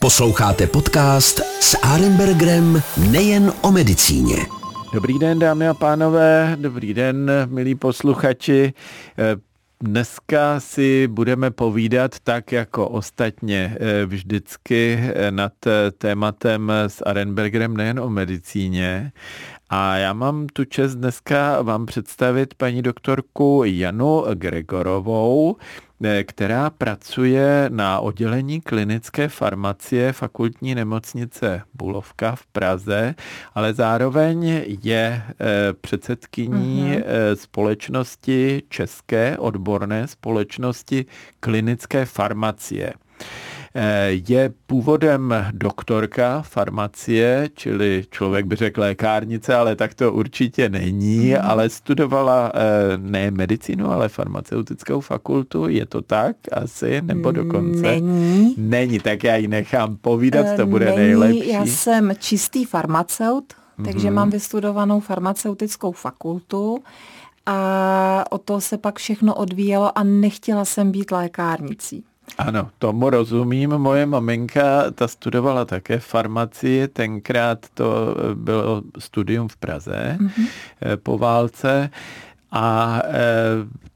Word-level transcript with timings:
Posloucháte 0.00 0.66
podcast 0.66 1.40
s 1.60 1.78
Arenbergerem 1.82 2.82
nejen 3.10 3.52
o 3.62 3.72
medicíně. 3.72 4.36
Dobrý 4.92 5.18
den, 5.18 5.38
dámy 5.38 5.68
a 5.68 5.74
pánové, 5.74 6.56
dobrý 6.60 6.94
den, 6.94 7.30
milí 7.46 7.74
posluchači. 7.74 8.72
Dneska 9.80 10.60
si 10.60 11.08
budeme 11.08 11.50
povídat 11.50 12.20
tak 12.20 12.52
jako 12.52 12.88
ostatně 12.88 13.76
eh, 13.80 14.06
vždycky 14.06 14.98
eh, 15.00 15.30
nad 15.30 15.52
eh, 15.66 15.90
tématem 15.90 16.72
s 16.86 17.02
Arenbergerem 17.06 17.76
nejen 17.76 18.00
o 18.00 18.10
medicíně. 18.10 19.12
A 19.74 19.96
já 19.96 20.12
mám 20.12 20.46
tu 20.46 20.64
čest 20.64 20.94
dneska 20.94 21.62
vám 21.62 21.86
představit 21.86 22.54
paní 22.54 22.82
doktorku 22.82 23.62
Janu 23.64 24.24
Gregorovou, 24.34 25.56
Eh, 26.04 26.24
která 26.24 26.70
pracuje 26.70 27.66
na 27.68 28.00
oddělení 28.00 28.60
klinické 28.60 29.28
farmacie 29.28 30.12
fakultní 30.12 30.74
nemocnice 30.74 31.62
Bulovka 31.74 32.36
v 32.36 32.46
Praze, 32.46 33.14
ale 33.54 33.74
zároveň 33.74 34.44
je 34.66 35.22
eh, 35.22 35.34
předsedkyní 35.80 36.92
mm-hmm. 36.92 37.34
společnosti 37.34 38.62
České 38.68 39.38
odborné 39.38 40.08
společnosti 40.08 41.06
klinické 41.40 42.04
farmacie. 42.04 42.92
Eh, 43.74 44.08
je 44.28 44.52
původem 44.66 45.34
doktorka 45.52 46.42
farmacie, 46.42 47.48
čili 47.54 48.04
člověk 48.10 48.46
by 48.46 48.56
řekl 48.56 48.80
lékárnice, 48.80 49.54
ale 49.54 49.76
tak 49.76 49.94
to 49.94 50.12
určitě 50.12 50.68
není, 50.68 51.30
mm. 51.30 51.36
ale 51.42 51.70
studovala 51.70 52.52
eh, 52.54 52.60
ne 52.96 53.30
medicínu, 53.30 53.90
ale 53.90 54.08
farmaceutickou 54.08 55.00
fakultu. 55.00 55.68
Je 55.68 55.86
to 55.86 56.02
tak 56.02 56.36
asi, 56.52 57.02
nebo 57.02 57.28
mm, 57.28 57.34
dokonce? 57.34 57.82
Není. 57.82 58.54
Není, 58.58 58.98
tak 58.98 59.24
já 59.24 59.36
ji 59.36 59.48
nechám 59.48 59.96
povídat, 59.96 60.56
to 60.56 60.66
bude 60.66 60.86
není, 60.86 60.96
nejlepší. 60.96 61.48
Já 61.48 61.66
jsem 61.66 62.12
čistý 62.18 62.64
farmaceut, 62.64 63.44
takže 63.84 64.10
mm. 64.10 64.16
mám 64.16 64.30
vystudovanou 64.30 65.00
farmaceutickou 65.00 65.92
fakultu 65.92 66.82
a 67.46 68.24
o 68.30 68.38
to 68.38 68.60
se 68.60 68.78
pak 68.78 68.98
všechno 68.98 69.34
odvíjelo 69.34 69.98
a 69.98 70.02
nechtěla 70.02 70.64
jsem 70.64 70.90
být 70.90 71.10
lékárnicí. 71.10 72.04
Ano, 72.38 72.70
tomu 72.78 73.10
rozumím. 73.10 73.70
Moje 73.70 74.06
maminka, 74.06 74.90
ta 74.90 75.08
studovala 75.08 75.64
také 75.64 75.98
farmacii, 75.98 76.88
tenkrát 76.88 77.66
to 77.74 78.16
bylo 78.34 78.82
studium 78.98 79.48
v 79.48 79.56
Praze 79.56 80.18
mm-hmm. 80.20 80.46
po 81.02 81.18
válce 81.18 81.90
a 82.52 83.00
e, 83.04 83.20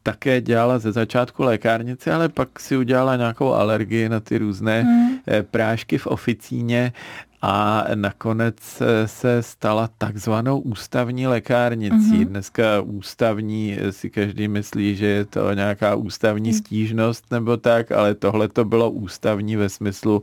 také 0.02 0.40
dělala 0.40 0.78
ze 0.78 0.92
začátku 0.92 1.42
lékárnici, 1.42 2.10
ale 2.10 2.28
pak 2.28 2.60
si 2.60 2.76
udělala 2.76 3.16
nějakou 3.16 3.52
alergii 3.52 4.08
na 4.08 4.20
ty 4.20 4.38
různé 4.38 4.82
mm. 4.82 5.18
prášky 5.50 5.98
v 5.98 6.06
oficíně 6.06 6.92
a 7.42 7.84
nakonec 7.94 8.82
se 9.06 9.42
stala 9.42 9.90
takzvanou 9.98 10.58
ústavní 10.58 11.26
lékárnicí. 11.26 11.96
Mm-hmm. 11.96 12.28
Dneska 12.28 12.80
ústavní 12.80 13.76
si 13.90 14.10
každý 14.10 14.48
myslí, 14.48 14.96
že 14.96 15.06
je 15.06 15.24
to 15.24 15.52
nějaká 15.52 15.94
ústavní 15.94 16.50
mm. 16.50 16.56
stížnost 16.58 17.24
nebo 17.30 17.56
tak, 17.56 17.92
ale 17.92 18.14
tohle 18.14 18.48
to 18.48 18.64
bylo 18.64 18.90
ústavní 18.90 19.56
ve 19.56 19.68
smyslu 19.68 20.22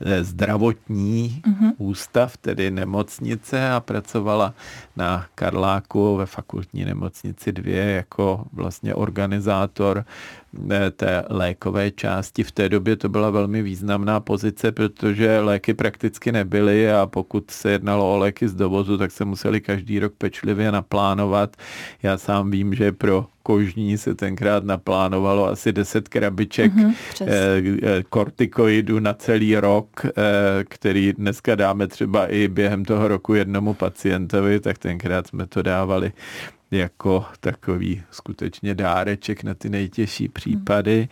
Eh, 0.00 0.24
zdravotní 0.24 1.42
mm-hmm. 1.46 1.72
ústav, 1.78 2.36
tedy 2.36 2.70
nemocnice 2.70 3.70
a 3.70 3.80
pracovala 3.80 4.54
na 4.96 5.26
Karláku 5.34 6.16
ve 6.16 6.26
fakultní 6.26 6.84
nemocnici 6.84 7.52
2 7.52 7.74
jako 7.74 8.44
vlastně 8.52 8.94
organizátor 8.94 10.04
eh, 10.04 10.04
té 10.96 11.24
lékové 11.30 11.90
části. 11.90 12.42
V 12.42 12.52
té 12.52 12.68
době 12.68 12.96
to 12.96 13.08
byla 13.08 13.30
velmi 13.30 13.62
významná 13.62 14.20
pozice, 14.20 14.72
protože 14.72 15.40
léky 15.40 15.74
prakticky 15.74 16.32
nebyly 16.32 16.92
a 16.92 17.06
pokud 17.06 17.50
se 17.50 17.70
jednalo 17.70 18.14
o 18.14 18.18
léky 18.18 18.48
z 18.48 18.54
dovozu, 18.54 18.98
tak 18.98 19.10
se 19.10 19.24
museli 19.24 19.60
každý 19.60 19.98
rok 19.98 20.12
pečlivě 20.18 20.72
naplánovat. 20.72 21.56
Já 22.02 22.18
sám 22.18 22.50
vím, 22.50 22.74
že 22.74 22.92
pro 22.92 23.26
kožní 23.42 23.98
se 23.98 24.14
tenkrát 24.14 24.64
naplánovalo 24.64 25.48
asi 25.48 25.72
10 25.72 26.08
krabiček 26.08 26.72
mm-hmm, 26.72 28.04
kortikoidu 28.08 29.00
na 29.00 29.14
celý 29.14 29.56
rok, 29.56 30.06
eh, 30.06 30.10
který 30.68 31.12
dneska 31.12 31.54
dáme 31.54 31.86
třeba 31.86 32.26
i 32.26 32.48
během 32.48 32.84
toho 32.84 33.08
roku 33.08 33.34
jednomu 33.34 33.74
pacientovi, 33.74 34.60
tak 34.60 34.78
tenkrát 34.78 35.26
jsme 35.26 35.46
to 35.46 35.62
dávali 35.62 36.12
jako 36.74 37.24
takový 37.40 38.02
skutečně 38.10 38.74
dáreček 38.74 39.44
na 39.44 39.54
ty 39.54 39.68
nejtěžší 39.68 40.28
případy. 40.28 41.08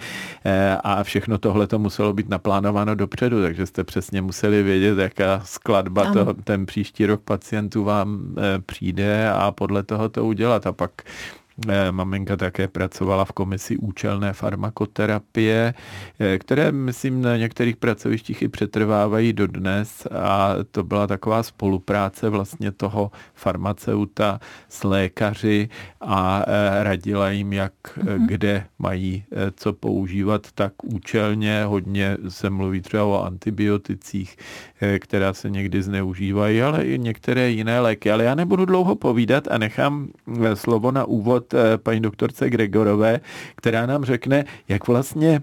A 0.84 1.02
všechno 1.02 1.38
tohle 1.38 1.66
to 1.66 1.78
muselo 1.78 2.12
být 2.12 2.28
naplánováno 2.28 2.94
dopředu, 2.94 3.42
takže 3.42 3.66
jste 3.66 3.84
přesně 3.84 4.22
museli 4.22 4.62
vědět, 4.62 4.98
jaká 4.98 5.40
skladba 5.44 6.12
toho, 6.12 6.34
ten 6.34 6.66
příští 6.66 7.06
rok 7.06 7.20
pacientů 7.20 7.84
vám 7.84 8.34
přijde 8.66 9.30
a 9.30 9.50
podle 9.52 9.82
toho 9.82 10.08
to 10.08 10.24
udělat. 10.24 10.66
A 10.66 10.72
pak 10.72 10.92
Eh, 11.02 11.41
maminka 11.90 12.36
také 12.36 12.68
pracovala 12.68 13.24
v 13.24 13.32
komisi 13.32 13.76
účelné 13.76 14.32
farmakoterapie, 14.32 15.74
eh, 16.18 16.38
které, 16.38 16.72
myslím, 16.72 17.22
na 17.22 17.36
některých 17.36 17.76
pracovištích 17.76 18.42
i 18.42 18.48
přetrvávají 18.48 19.32
dodnes 19.32 20.06
a 20.06 20.54
to 20.70 20.82
byla 20.84 21.06
taková 21.06 21.42
spolupráce 21.42 22.28
vlastně 22.28 22.72
toho 22.72 23.10
farmaceuta 23.34 24.40
s 24.68 24.84
lékaři 24.84 25.68
a 26.00 26.44
eh, 26.46 26.84
radila 26.84 27.30
jim, 27.30 27.52
jak 27.52 27.72
mm-hmm. 27.84 28.26
kde 28.26 28.64
mají 28.78 29.24
co 29.56 29.72
používat 29.72 30.46
tak 30.54 30.72
účelně. 30.84 31.64
Hodně 31.64 32.16
se 32.28 32.50
mluví 32.50 32.80
třeba 32.80 33.04
o 33.04 33.22
antibioticích, 33.24 34.36
která 34.98 35.32
se 35.32 35.50
někdy 35.50 35.82
zneužívají, 35.82 36.62
ale 36.62 36.84
i 36.84 36.98
některé 36.98 37.50
jiné 37.50 37.80
léky. 37.80 38.10
Ale 38.10 38.24
já 38.24 38.34
nebudu 38.34 38.64
dlouho 38.64 38.94
povídat 38.94 39.48
a 39.50 39.58
nechám 39.58 40.08
slovo 40.54 40.90
na 40.90 41.04
úvod 41.04 41.51
Eh, 41.51 41.51
paní 41.76 42.00
doktorce 42.00 42.50
Gregorové, 42.50 43.20
která 43.56 43.86
nám 43.86 44.04
řekne, 44.04 44.44
jak 44.68 44.88
vlastně 44.88 45.42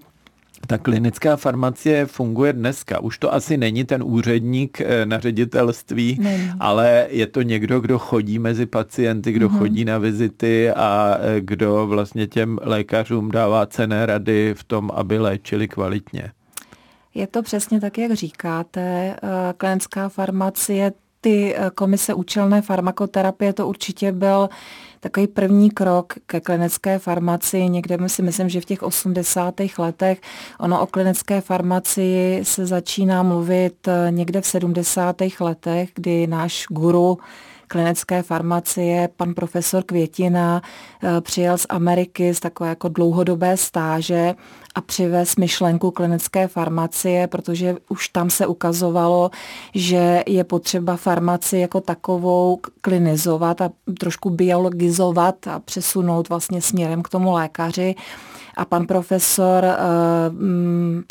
ta 0.68 0.78
klinická 0.78 1.36
farmacie 1.36 2.06
funguje 2.06 2.54
dneska. 2.54 3.00
Už 3.00 3.18
to 3.18 3.34
asi 3.34 3.58
není 3.58 3.84
ten 3.84 4.04
úředník 4.04 4.82
eh, 4.82 5.06
na 5.06 5.20
ředitelství, 5.20 6.18
není. 6.22 6.52
ale 6.60 7.08
je 7.10 7.28
to 7.28 7.42
někdo, 7.42 7.80
kdo 7.80 8.00
chodí 8.00 8.40
mezi 8.40 8.66
pacienty, 8.66 9.32
kdo 9.32 9.50
mm-hmm. 9.50 9.58
chodí 9.58 9.86
na 9.86 9.98
vizity 9.98 10.72
a 10.72 11.18
eh, 11.20 11.42
kdo 11.42 11.88
vlastně 11.88 12.28
těm 12.28 12.60
lékařům 12.62 13.32
dává 13.32 13.66
cené 13.66 14.06
rady 14.06 14.54
v 14.58 14.64
tom, 14.64 14.92
aby 14.94 15.20
léčili 15.20 15.68
kvalitně. 15.68 16.32
Je 17.16 17.28
to 17.28 17.44
přesně 17.44 17.82
tak, 17.82 17.98
jak 17.98 18.12
říkáte. 18.12 19.16
Klinická 19.58 20.10
farmacie, 20.10 20.92
ty 21.22 21.56
komise 21.76 22.14
účelné 22.14 22.62
farmakoterapie, 22.62 23.54
to 23.54 23.68
určitě 23.68 24.12
byl 24.12 24.50
takový 25.00 25.28
první 25.28 25.72
krok 25.72 26.14
ke 26.26 26.40
klinické 26.40 27.00
farmaci, 27.00 27.70
někde 27.70 27.98
si 28.08 28.22
myslím, 28.22 28.50
že 28.50 28.62
v 28.62 28.66
těch 28.66 28.84
80. 28.84 29.56
letech, 29.78 30.22
ono 30.60 30.82
o 30.82 30.88
klinické 30.88 31.42
farmaci 31.42 32.40
se 32.44 32.66
začíná 32.66 33.24
mluvit 33.24 33.88
eh, 33.88 34.12
někde 34.12 34.42
v 34.42 34.46
70. 34.46 35.16
letech, 35.40 35.90
kdy 35.96 36.28
náš 36.28 36.66
guru 36.70 37.18
klinické 37.68 38.24
farmacie, 38.24 39.10
pan 39.16 39.34
profesor 39.34 39.84
Květina, 39.84 40.62
eh, 41.04 41.22
přijel 41.22 41.58
z 41.58 41.66
Ameriky 41.70 42.34
z 42.34 42.40
takové 42.40 42.70
jako 42.70 42.88
dlouhodobé 42.88 43.58
stáže 43.58 44.36
a 44.76 44.82
přivez 44.82 45.36
myšlenku 45.36 45.92
klinické 45.92 46.48
farmacie, 46.48 47.28
protože 47.28 47.76
už 47.90 48.10
tam 48.10 48.30
se 48.30 48.48
ukazovalo, 48.48 49.32
že 49.76 50.24
je 50.28 50.44
potřeba 50.44 50.96
farmaci 50.96 51.58
jako 51.58 51.82
takovou 51.82 52.60
klinizovat 52.82 53.62
a 53.62 53.70
trošku 54.00 54.30
biologizovat 54.30 55.48
a 55.48 55.60
přesunout 55.60 56.30
vlastně 56.30 56.62
směrem 56.62 57.04
k 57.04 57.10
tomu 57.10 57.32
lékaři 57.32 57.96
a 58.60 58.66
pan 58.66 58.88
profesor 58.88 59.64
uh, 59.64 59.72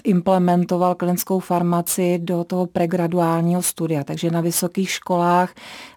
implementoval 0.04 0.94
klinickou 0.94 1.40
farmaci 1.40 2.18
do 2.22 2.44
toho 2.44 2.66
pregraduálního 2.66 3.62
studia. 3.62 4.04
Takže 4.04 4.30
na 4.30 4.40
vysokých 4.40 4.90
školách 4.90 5.50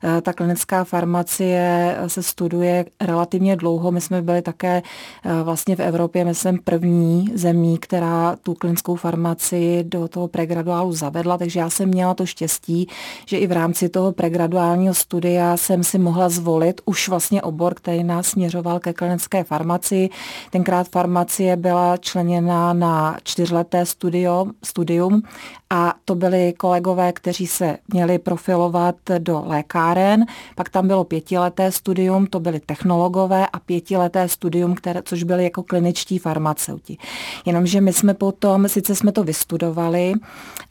uh, 0.04 0.22
ta 0.22 0.34
klinická 0.34 0.84
farmacie 0.84 1.98
se 2.08 2.24
studuje 2.24 2.86
relativně 3.02 3.56
dlouho. 3.56 3.92
My 3.92 4.02
jsme 4.02 4.22
byli 4.22 4.42
také 4.42 4.81
uh, 4.81 5.31
vlastně 5.42 5.75
v 5.75 5.80
Evropě, 5.80 6.25
myslím, 6.25 6.60
první 6.63 7.31
zemí, 7.51 7.77
která 7.77 8.36
tu 8.44 8.53
klinickou 8.53 8.95
farmaci 8.95 9.83
do 9.88 10.07
toho 10.07 10.27
pregraduálu 10.27 10.94
zavedla, 10.94 11.38
takže 11.38 11.59
já 11.59 11.69
jsem 11.69 11.89
měla 11.89 12.13
to 12.13 12.25
štěstí, 12.25 12.88
že 13.25 13.38
i 13.38 13.48
v 13.48 13.51
rámci 13.51 13.89
toho 13.89 14.12
pregraduálního 14.12 14.94
studia 14.94 15.57
jsem 15.57 15.83
si 15.83 16.00
mohla 16.00 16.30
zvolit 16.30 16.81
už 16.86 17.09
vlastně 17.09 17.42
obor, 17.42 17.74
který 17.74 18.03
nás 18.03 18.27
směřoval 18.27 18.80
ke 18.80 18.94
klinické 18.94 19.44
farmaci. 19.44 20.09
Tenkrát 20.51 20.88
farmaci 20.89 21.42
Francie 21.42 21.56
byla 21.56 21.98
členěna 21.98 22.74
na 22.74 23.18
čtyřleté 23.24 23.86
studio, 23.86 24.45
studium 24.63 25.21
a 25.69 25.94
to 26.06 26.15
byli 26.15 26.53
kolegové, 26.57 27.13
kteří 27.13 27.48
se 27.48 27.77
měli 27.94 28.19
profilovat 28.19 28.95
do 29.18 29.44
lékáren. 29.45 30.25
Pak 30.56 30.69
tam 30.69 30.88
bylo 30.88 31.03
pětileté 31.03 31.71
studium, 31.71 32.27
to 32.27 32.39
byli 32.39 32.59
technologové 32.59 33.48
a 33.48 33.59
pětileté 33.59 34.27
studium, 34.27 34.75
které, 34.75 35.01
což 35.06 35.24
byly 35.24 35.44
jako 35.44 35.63
kliničtí 35.63 36.18
farmaceuti. 36.18 36.98
Jenomže 37.46 37.82
my 37.82 37.94
jsme 37.94 38.14
potom, 38.14 38.68
sice 38.68 38.96
jsme 38.96 39.12
to 39.12 39.24
vystudovali, 39.24 40.14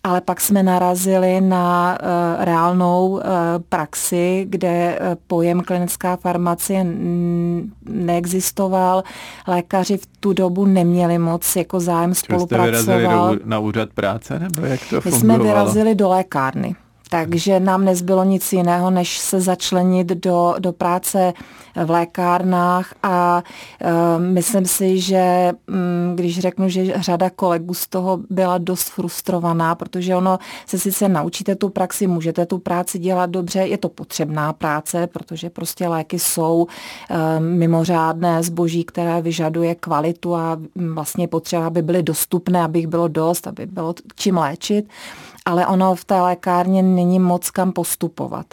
ale 0.04 0.20
pak 0.20 0.40
jsme 0.40 0.62
narazili 0.62 1.40
na 1.40 1.98
uh, 2.02 2.44
reálnou 2.44 3.08
uh, 3.08 3.20
praxi, 3.68 4.46
kde 4.48 4.98
uh, 5.00 5.06
pojem 5.26 5.60
klinická 5.60 6.16
farmacie 6.16 6.86
neexistoval. 7.88 9.02
Lékaři 9.48 9.96
v 9.96 10.06
tu 10.20 10.32
dobu 10.32 10.66
neměli 10.66 11.18
moc 11.18 11.56
jako 11.56 11.80
zájem 11.80 12.14
spolupracovat. 12.14 12.82
Jste 12.82 12.96
vyrazili 12.96 13.38
do, 13.38 13.38
na 13.44 13.58
úřad 13.58 13.88
práce, 13.94 14.38
nebo 14.38 14.66
jak 14.66 14.80
to 14.90 14.96
My 14.96 15.10
fungovalo? 15.10 15.18
jsme 15.20 15.38
vyrazili 15.38 15.94
do 15.94 16.08
lékárny. 16.08 16.76
Takže 17.12 17.60
nám 17.60 17.84
nezbylo 17.84 18.24
nic 18.24 18.52
jiného, 18.52 18.90
než 18.90 19.18
se 19.18 19.40
začlenit 19.40 20.06
do, 20.06 20.54
do 20.58 20.72
práce 20.72 21.32
v 21.84 21.90
lékárnách 21.90 22.94
a 23.02 23.42
uh, 23.84 24.22
myslím 24.22 24.66
si, 24.66 25.00
že 25.00 25.52
um, 25.68 26.16
když 26.16 26.38
řeknu, 26.38 26.68
že 26.68 26.92
řada 26.96 27.30
kolegů 27.30 27.74
z 27.74 27.88
toho 27.88 28.20
byla 28.30 28.58
dost 28.58 28.88
frustrovaná, 28.88 29.74
protože 29.74 30.16
ono 30.16 30.38
se 30.66 30.78
sice 30.78 31.08
naučíte 31.08 31.56
tu 31.56 31.68
praxi, 31.68 32.06
můžete 32.06 32.46
tu 32.46 32.58
práci 32.58 32.98
dělat 32.98 33.30
dobře, 33.30 33.58
je 33.58 33.78
to 33.78 33.88
potřebná 33.88 34.52
práce, 34.52 35.06
protože 35.06 35.50
prostě 35.50 35.88
léky 35.88 36.18
jsou 36.18 36.62
uh, 36.62 37.16
mimořádné 37.38 38.42
zboží, 38.42 38.84
které 38.84 39.22
vyžaduje 39.22 39.74
kvalitu 39.74 40.36
a 40.36 40.58
vlastně 40.94 41.28
potřeba, 41.28 41.66
aby 41.66 41.82
byly 41.82 42.02
dostupné, 42.02 42.62
aby 42.62 42.78
jich 42.78 42.86
bylo 42.86 43.08
dost, 43.08 43.46
aby 43.46 43.66
bylo 43.66 43.94
čím 44.14 44.36
léčit 44.36 44.88
ale 45.50 45.66
ono 45.66 45.94
v 45.94 46.04
té 46.04 46.20
lékárně 46.20 46.82
není 46.82 47.18
moc 47.18 47.50
kam 47.50 47.72
postupovat. 47.72 48.46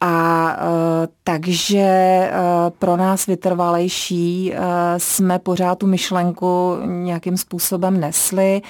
A 0.00 0.46
e, 0.52 1.08
takže 1.24 1.78
e, 1.78 2.30
pro 2.78 2.96
nás 2.96 3.26
vytrvalejší 3.26 4.54
e, 4.54 4.58
jsme 4.98 5.38
pořád 5.38 5.78
tu 5.78 5.86
myšlenku 5.86 6.76
nějakým 6.86 7.36
způsobem 7.36 8.00
nesli. 8.00 8.62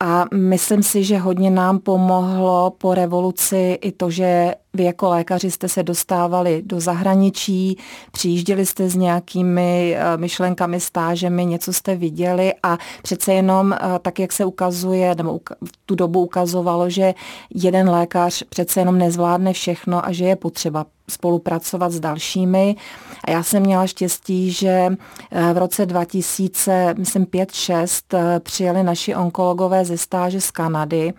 A 0.00 0.24
myslím 0.34 0.82
si, 0.82 1.04
že 1.04 1.18
hodně 1.18 1.50
nám 1.50 1.78
pomohlo 1.78 2.72
po 2.78 2.94
revoluci 2.94 3.78
i 3.82 3.92
to, 3.92 4.10
že 4.10 4.54
vy 4.74 4.84
jako 4.84 5.08
lékaři 5.08 5.50
jste 5.50 5.68
se 5.68 5.82
dostávali 5.82 6.62
do 6.66 6.80
zahraničí, 6.80 7.78
přijížděli 8.12 8.66
jste 8.66 8.88
s 8.88 8.94
nějakými 8.94 9.96
eh, 9.96 10.16
myšlenkami, 10.16 10.80
stážemi, 10.80 11.44
něco 11.44 11.72
jste 11.72 11.96
viděli 11.96 12.54
a 12.62 12.78
přece 13.02 13.32
jenom 13.32 13.72
eh, 13.72 13.78
tak, 14.02 14.18
jak 14.18 14.32
se 14.32 14.44
ukazuje, 14.44 15.14
nebo 15.14 15.40
v 15.64 15.72
tu 15.86 15.94
dobu 15.94 16.20
ukazovalo, 16.20 16.90
že 16.90 17.14
jeden 17.54 17.90
lékař 17.90 18.44
přece 18.48 18.80
jenom 18.80 18.98
nezvládne 18.98 19.52
všechno 19.52 20.06
a 20.06 20.12
že 20.12 20.24
je 20.24 20.36
potřeba 20.36 20.86
spolupracovat 21.10 21.92
s 21.92 22.00
dalšími. 22.00 22.76
A 23.24 23.30
já 23.30 23.42
jsem 23.42 23.62
měla 23.62 23.86
štěstí, 23.86 24.50
že 24.50 24.88
eh, 25.30 25.52
v 25.52 25.58
roce 25.58 25.86
2000, 25.86 26.94
myslím 26.98 27.24
5-6, 27.24 28.40
přijeli 28.40 28.82
naši 28.82 29.14
onkologové 29.14 29.84
ze 29.84 29.98
stáže 29.98 30.40
z 30.40 30.50
Kanady 30.50 31.12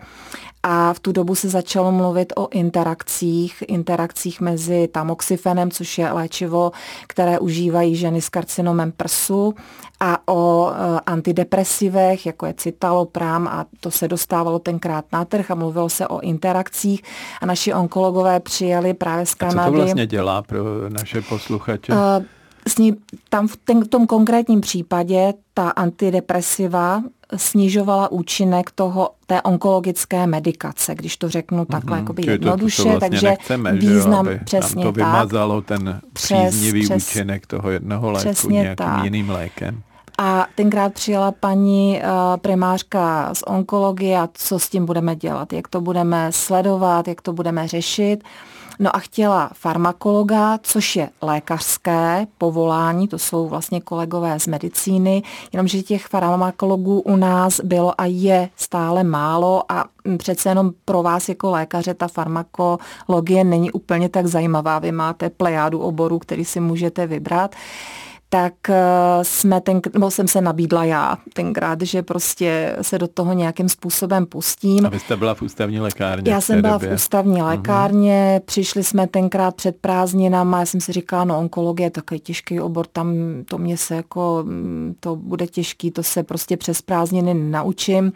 a 0.66 0.92
v 0.92 1.00
tu 1.00 1.12
dobu 1.12 1.34
se 1.34 1.48
začalo 1.48 1.92
mluvit 1.92 2.32
o 2.36 2.48
interakcích, 2.48 3.64
interakcích 3.68 4.40
mezi 4.40 4.88
tamoxifenem, 4.88 5.70
což 5.70 5.98
je 5.98 6.12
léčivo, 6.12 6.72
které 7.06 7.38
užívají 7.38 7.96
ženy 7.96 8.20
s 8.20 8.28
karcinomem 8.28 8.92
prsu 8.92 9.54
a 10.00 10.28
o 10.28 10.70
e, 10.70 11.00
antidepresivech, 11.06 12.26
jako 12.26 12.46
je 12.46 12.54
citalopram 12.54 13.48
a 13.48 13.66
to 13.80 13.90
se 13.90 14.08
dostávalo 14.08 14.58
tenkrát 14.58 15.04
na 15.12 15.24
trh 15.24 15.50
a 15.50 15.54
mluvilo 15.54 15.88
se 15.88 16.08
o 16.08 16.20
interakcích 16.20 17.02
a 17.40 17.46
naši 17.46 17.74
onkologové 17.74 18.40
přijeli 18.40 18.94
právě 18.94 19.26
z 19.26 19.34
Kanady. 19.34 19.60
A 19.60 19.64
co 19.64 19.70
to 19.70 19.76
vlastně 19.76 20.06
dělá 20.06 20.42
pro 20.42 20.64
naše 20.88 21.22
posluchače? 21.22 21.92
Uh, 21.92 21.98
s 22.68 22.78
ní, 22.78 22.96
tam 23.28 23.48
v, 23.48 23.56
ten, 23.56 23.84
v 23.84 23.88
tom 23.88 24.06
konkrétním 24.06 24.60
případě 24.60 25.34
ta 25.54 25.70
antidepresiva 25.70 27.02
snižovala 27.36 28.12
účinek 28.12 28.70
toho 28.70 29.10
té 29.26 29.42
onkologické 29.42 30.26
medikace, 30.26 30.94
když 30.94 31.16
to 31.16 31.28
řeknu 31.28 31.64
takhle 31.64 31.96
mm-hmm. 31.96 32.00
jakoby 32.00 32.26
jednoduše, 32.26 32.82
to, 32.82 32.82
to 32.82 32.88
vlastně 32.88 33.10
takže 33.10 33.26
nechceme, 33.26 33.72
význam 33.72 34.26
že, 34.26 34.40
přesně 34.44 34.84
to 34.84 34.92
vymazalo 34.92 35.60
tak. 35.60 35.78
ten 35.78 36.00
příznivý 36.12 36.84
přes, 36.84 37.08
účinek 37.08 37.46
toho 37.46 37.70
jednoho 37.70 38.10
léku 38.10 38.28
přesně 38.28 38.60
nějakým 38.60 38.76
tak. 38.76 39.04
jiným 39.04 39.30
lékem. 39.30 39.82
A 40.18 40.46
tenkrát 40.54 40.92
přijela 40.92 41.32
paní 41.32 42.00
uh, 42.00 42.36
primářka 42.36 43.34
z 43.34 43.42
onkologie 43.46 44.18
a 44.18 44.28
co 44.34 44.58
s 44.58 44.68
tím 44.68 44.86
budeme 44.86 45.16
dělat, 45.16 45.52
jak 45.52 45.68
to 45.68 45.80
budeme 45.80 46.28
sledovat, 46.30 47.08
jak 47.08 47.22
to 47.22 47.32
budeme 47.32 47.68
řešit. 47.68 48.24
No 48.78 48.96
a 48.96 48.98
chtěla 48.98 49.50
farmakologa, 49.52 50.58
což 50.62 50.96
je 50.96 51.10
lékařské 51.22 52.26
povolání, 52.38 53.08
to 53.08 53.18
jsou 53.18 53.48
vlastně 53.48 53.80
kolegové 53.80 54.40
z 54.40 54.46
medicíny, 54.46 55.22
jenomže 55.52 55.82
těch 55.82 56.06
farmakologů 56.06 57.00
u 57.00 57.16
nás 57.16 57.60
bylo 57.60 58.00
a 58.00 58.04
je 58.06 58.48
stále 58.56 59.04
málo 59.04 59.72
a 59.72 59.84
přece 60.18 60.48
jenom 60.48 60.70
pro 60.84 61.02
vás 61.02 61.28
jako 61.28 61.50
lékaře 61.50 61.94
ta 61.94 62.08
farmakologie 62.08 63.44
není 63.44 63.72
úplně 63.72 64.08
tak 64.08 64.26
zajímavá. 64.26 64.78
Vy 64.78 64.92
máte 64.92 65.30
plejádu 65.30 65.80
oborů, 65.80 66.18
který 66.18 66.44
si 66.44 66.60
můžete 66.60 67.06
vybrat 67.06 67.54
tak 68.34 68.70
eh, 68.70 68.74
jsme 69.22 69.60
ten, 69.60 69.80
nebo 69.92 70.10
jsem 70.10 70.28
se 70.28 70.40
nabídla 70.40 70.84
já 70.84 71.16
tenkrát, 71.32 71.82
že 71.82 72.02
prostě 72.02 72.76
se 72.82 72.98
do 72.98 73.08
toho 73.08 73.32
nějakým 73.32 73.68
způsobem 73.68 74.26
pustím. 74.26 74.86
A 74.86 74.88
vy 74.88 75.00
jste 75.00 75.16
byla 75.16 75.34
v 75.34 75.42
ústavní 75.42 75.80
lékárně? 75.80 76.32
Já 76.32 76.40
jsem 76.40 76.62
byla 76.62 76.72
době. 76.72 76.90
v 76.90 76.94
ústavní 76.94 77.36
mhm. 77.36 77.46
lékárně, 77.46 78.36
uh-huh. 78.38 78.44
přišli 78.44 78.84
jsme 78.84 79.06
tenkrát 79.06 79.54
před 79.54 79.76
prázdninama, 79.76 80.60
já 80.60 80.66
jsem 80.66 80.80
si 80.80 80.92
říkala, 80.92 81.24
no 81.24 81.38
onkologie 81.38 81.86
je 81.86 81.90
takový 81.90 82.20
těžký 82.20 82.60
obor, 82.60 82.86
tam 82.86 83.14
to 83.48 83.58
mě 83.58 83.76
se 83.76 83.94
jako, 83.94 84.42
mm, 84.46 84.94
to 85.00 85.16
bude 85.16 85.46
těžký, 85.46 85.90
to 85.90 86.02
se 86.02 86.22
prostě 86.22 86.56
přes 86.56 86.82
prázdniny 86.82 87.34
naučím. 87.34 88.12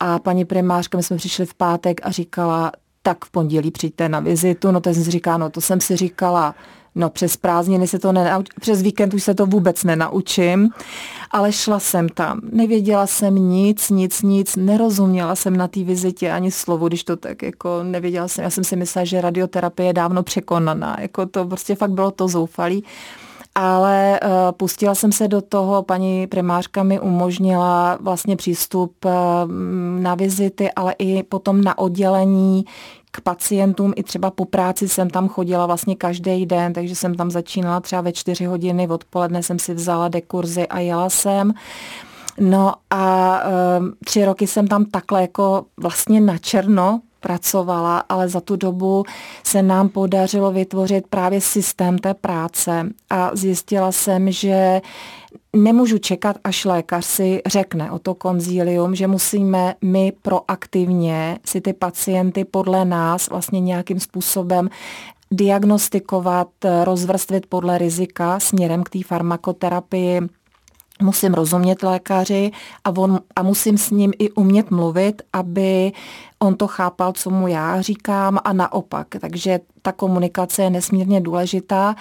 A 0.00 0.18
paní 0.18 0.44
primářka, 0.44 0.98
my 0.98 1.02
jsme 1.02 1.16
přišli 1.16 1.46
v 1.46 1.54
pátek 1.54 2.00
a 2.02 2.10
říkala, 2.10 2.72
tak 3.06 3.24
v 3.24 3.30
pondělí 3.30 3.70
přijďte 3.70 4.08
na 4.08 4.20
vizitu, 4.20 4.70
no 4.70 4.80
jsem 4.84 5.04
si 5.04 5.10
říkala, 5.10 5.38
no 5.38 5.50
to 5.50 5.60
jsem 5.60 5.80
si 5.80 5.96
říkala, 5.96 6.54
No 6.98 7.10
přes 7.10 7.36
prázdniny 7.36 7.86
se 7.86 7.98
to 7.98 8.12
nenaučím, 8.12 8.54
přes 8.60 8.82
víkend 8.82 9.14
už 9.14 9.22
se 9.22 9.34
to 9.34 9.46
vůbec 9.46 9.84
nenaučím, 9.84 10.70
ale 11.30 11.52
šla 11.52 11.78
jsem 11.78 12.08
tam. 12.08 12.40
Nevěděla 12.52 13.06
jsem 13.06 13.34
nic, 13.34 13.90
nic, 13.90 14.22
nic, 14.22 14.56
nerozuměla 14.56 15.34
jsem 15.34 15.56
na 15.56 15.68
té 15.68 15.84
vizitě 15.84 16.32
ani 16.32 16.50
slovo, 16.50 16.88
když 16.88 17.04
to 17.04 17.16
tak 17.16 17.42
jako 17.42 17.82
nevěděla 17.82 18.28
jsem. 18.28 18.44
Já 18.44 18.50
jsem 18.50 18.64
si 18.64 18.76
myslela, 18.76 19.04
že 19.04 19.20
radioterapie 19.20 19.86
je 19.86 19.92
dávno 19.92 20.22
překonaná, 20.22 20.96
jako 21.00 21.26
to 21.26 21.44
prostě 21.44 21.74
fakt 21.74 21.90
bylo 21.90 22.10
to 22.10 22.28
zoufalý 22.28 22.84
ale 23.58 24.20
uh, 24.24 24.30
pustila 24.56 24.94
jsem 24.94 25.12
se 25.12 25.28
do 25.28 25.40
toho, 25.40 25.82
paní 25.82 26.26
primářka 26.26 26.82
mi 26.82 27.00
umožnila 27.00 27.98
vlastně 28.00 28.36
přístup 28.36 29.04
uh, 29.04 29.12
na 30.00 30.14
vizity, 30.14 30.70
ale 30.72 30.94
i 30.98 31.22
potom 31.22 31.64
na 31.64 31.78
oddělení 31.78 32.64
k 33.10 33.20
pacientům. 33.20 33.92
I 33.96 34.02
třeba 34.02 34.30
po 34.30 34.44
práci 34.44 34.88
jsem 34.88 35.10
tam 35.10 35.28
chodila 35.28 35.66
vlastně 35.66 35.96
každý 35.96 36.46
den, 36.46 36.72
takže 36.72 36.94
jsem 36.94 37.14
tam 37.14 37.30
začínala 37.30 37.80
třeba 37.80 38.02
ve 38.02 38.12
čtyři 38.12 38.44
hodiny, 38.44 38.88
odpoledne 38.88 39.42
jsem 39.42 39.58
si 39.58 39.74
vzala 39.74 40.08
dekurzy 40.08 40.66
a 40.66 40.78
jela 40.78 41.10
jsem. 41.10 41.52
No 42.40 42.74
a 42.90 43.38
uh, 43.44 43.88
tři 44.04 44.24
roky 44.24 44.46
jsem 44.46 44.68
tam 44.68 44.84
takhle 44.84 45.22
jako 45.22 45.64
vlastně 45.76 46.20
na 46.20 46.38
černo 46.38 47.00
pracovala, 47.20 47.98
ale 48.08 48.28
za 48.28 48.40
tu 48.40 48.56
dobu 48.56 49.04
se 49.44 49.62
nám 49.62 49.88
podařilo 49.88 50.52
vytvořit 50.52 51.06
právě 51.06 51.40
systém 51.40 51.98
té 51.98 52.14
práce 52.14 52.86
a 53.10 53.30
zjistila 53.34 53.92
jsem, 53.92 54.30
že 54.30 54.80
nemůžu 55.56 55.98
čekat, 55.98 56.36
až 56.44 56.64
lékař 56.64 57.04
si 57.04 57.42
řekne 57.46 57.90
o 57.90 57.98
to 57.98 58.14
konzílium, 58.14 58.94
že 58.94 59.06
musíme 59.06 59.74
my 59.84 60.12
proaktivně 60.22 61.38
si 61.44 61.60
ty 61.60 61.72
pacienty 61.72 62.44
podle 62.44 62.84
nás 62.84 63.28
vlastně 63.28 63.60
nějakým 63.60 64.00
způsobem 64.00 64.68
diagnostikovat, 65.30 66.48
rozvrstvit 66.84 67.46
podle 67.46 67.78
rizika 67.78 68.40
směrem 68.40 68.82
k 68.82 68.88
té 68.88 68.98
farmakoterapii. 69.06 70.20
Musím 71.02 71.34
rozumět 71.34 71.82
lékaři 71.82 72.50
a, 72.84 72.90
on, 72.96 73.20
a 73.36 73.42
musím 73.42 73.78
s 73.78 73.90
ním 73.90 74.12
i 74.18 74.30
umět 74.30 74.70
mluvit, 74.70 75.22
aby 75.32 75.92
on 76.38 76.56
to 76.56 76.66
chápal, 76.66 77.12
co 77.12 77.30
mu 77.30 77.48
já 77.48 77.80
říkám 77.80 78.38
a 78.44 78.52
naopak. 78.52 79.06
Takže 79.20 79.60
ta 79.82 79.92
komunikace 79.92 80.62
je 80.62 80.70
nesmírně 80.70 81.20
důležitá. 81.20 81.94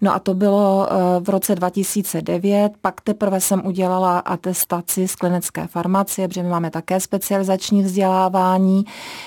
No 0.00 0.14
a 0.14 0.18
to 0.18 0.34
bylo 0.34 0.88
eh, 0.90 1.20
v 1.20 1.28
roce 1.28 1.54
2009, 1.54 2.72
pak 2.80 3.00
teprve 3.00 3.40
jsem 3.40 3.66
udělala 3.66 4.18
atestaci 4.18 5.08
z 5.08 5.14
klinické 5.14 5.66
farmacie, 5.66 6.28
protože 6.28 6.42
my 6.42 6.48
máme 6.48 6.70
také 6.70 7.00
specializační 7.00 7.82
vzdělávání. 7.82 8.84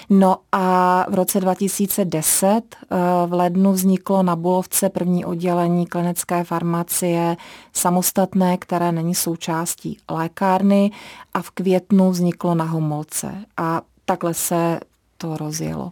No 0.10 0.38
a 0.52 1.06
v 1.10 1.14
roce 1.14 1.40
2010 1.40 2.62
eh, 2.62 2.96
v 3.28 3.34
lednu 3.34 3.72
vzniklo 3.72 4.24
na 4.24 4.36
Bulovce 4.36 4.90
první 4.90 5.26
oddělení 5.26 5.86
klinické 5.86 6.44
farmacie 6.44 7.38
samostatné, 7.74 8.58
které 8.58 8.92
není 8.92 9.16
součástí 9.16 9.98
lékárny 10.12 10.92
a 11.34 11.42
v 11.42 11.50
květnu 11.52 12.12
vzniklo 12.12 12.56
na 12.56 12.66
Homolce. 12.66 13.36
A 13.58 13.82
takhle 14.10 14.34
se 14.34 14.80
to 15.18 15.38
rozjelo. 15.38 15.92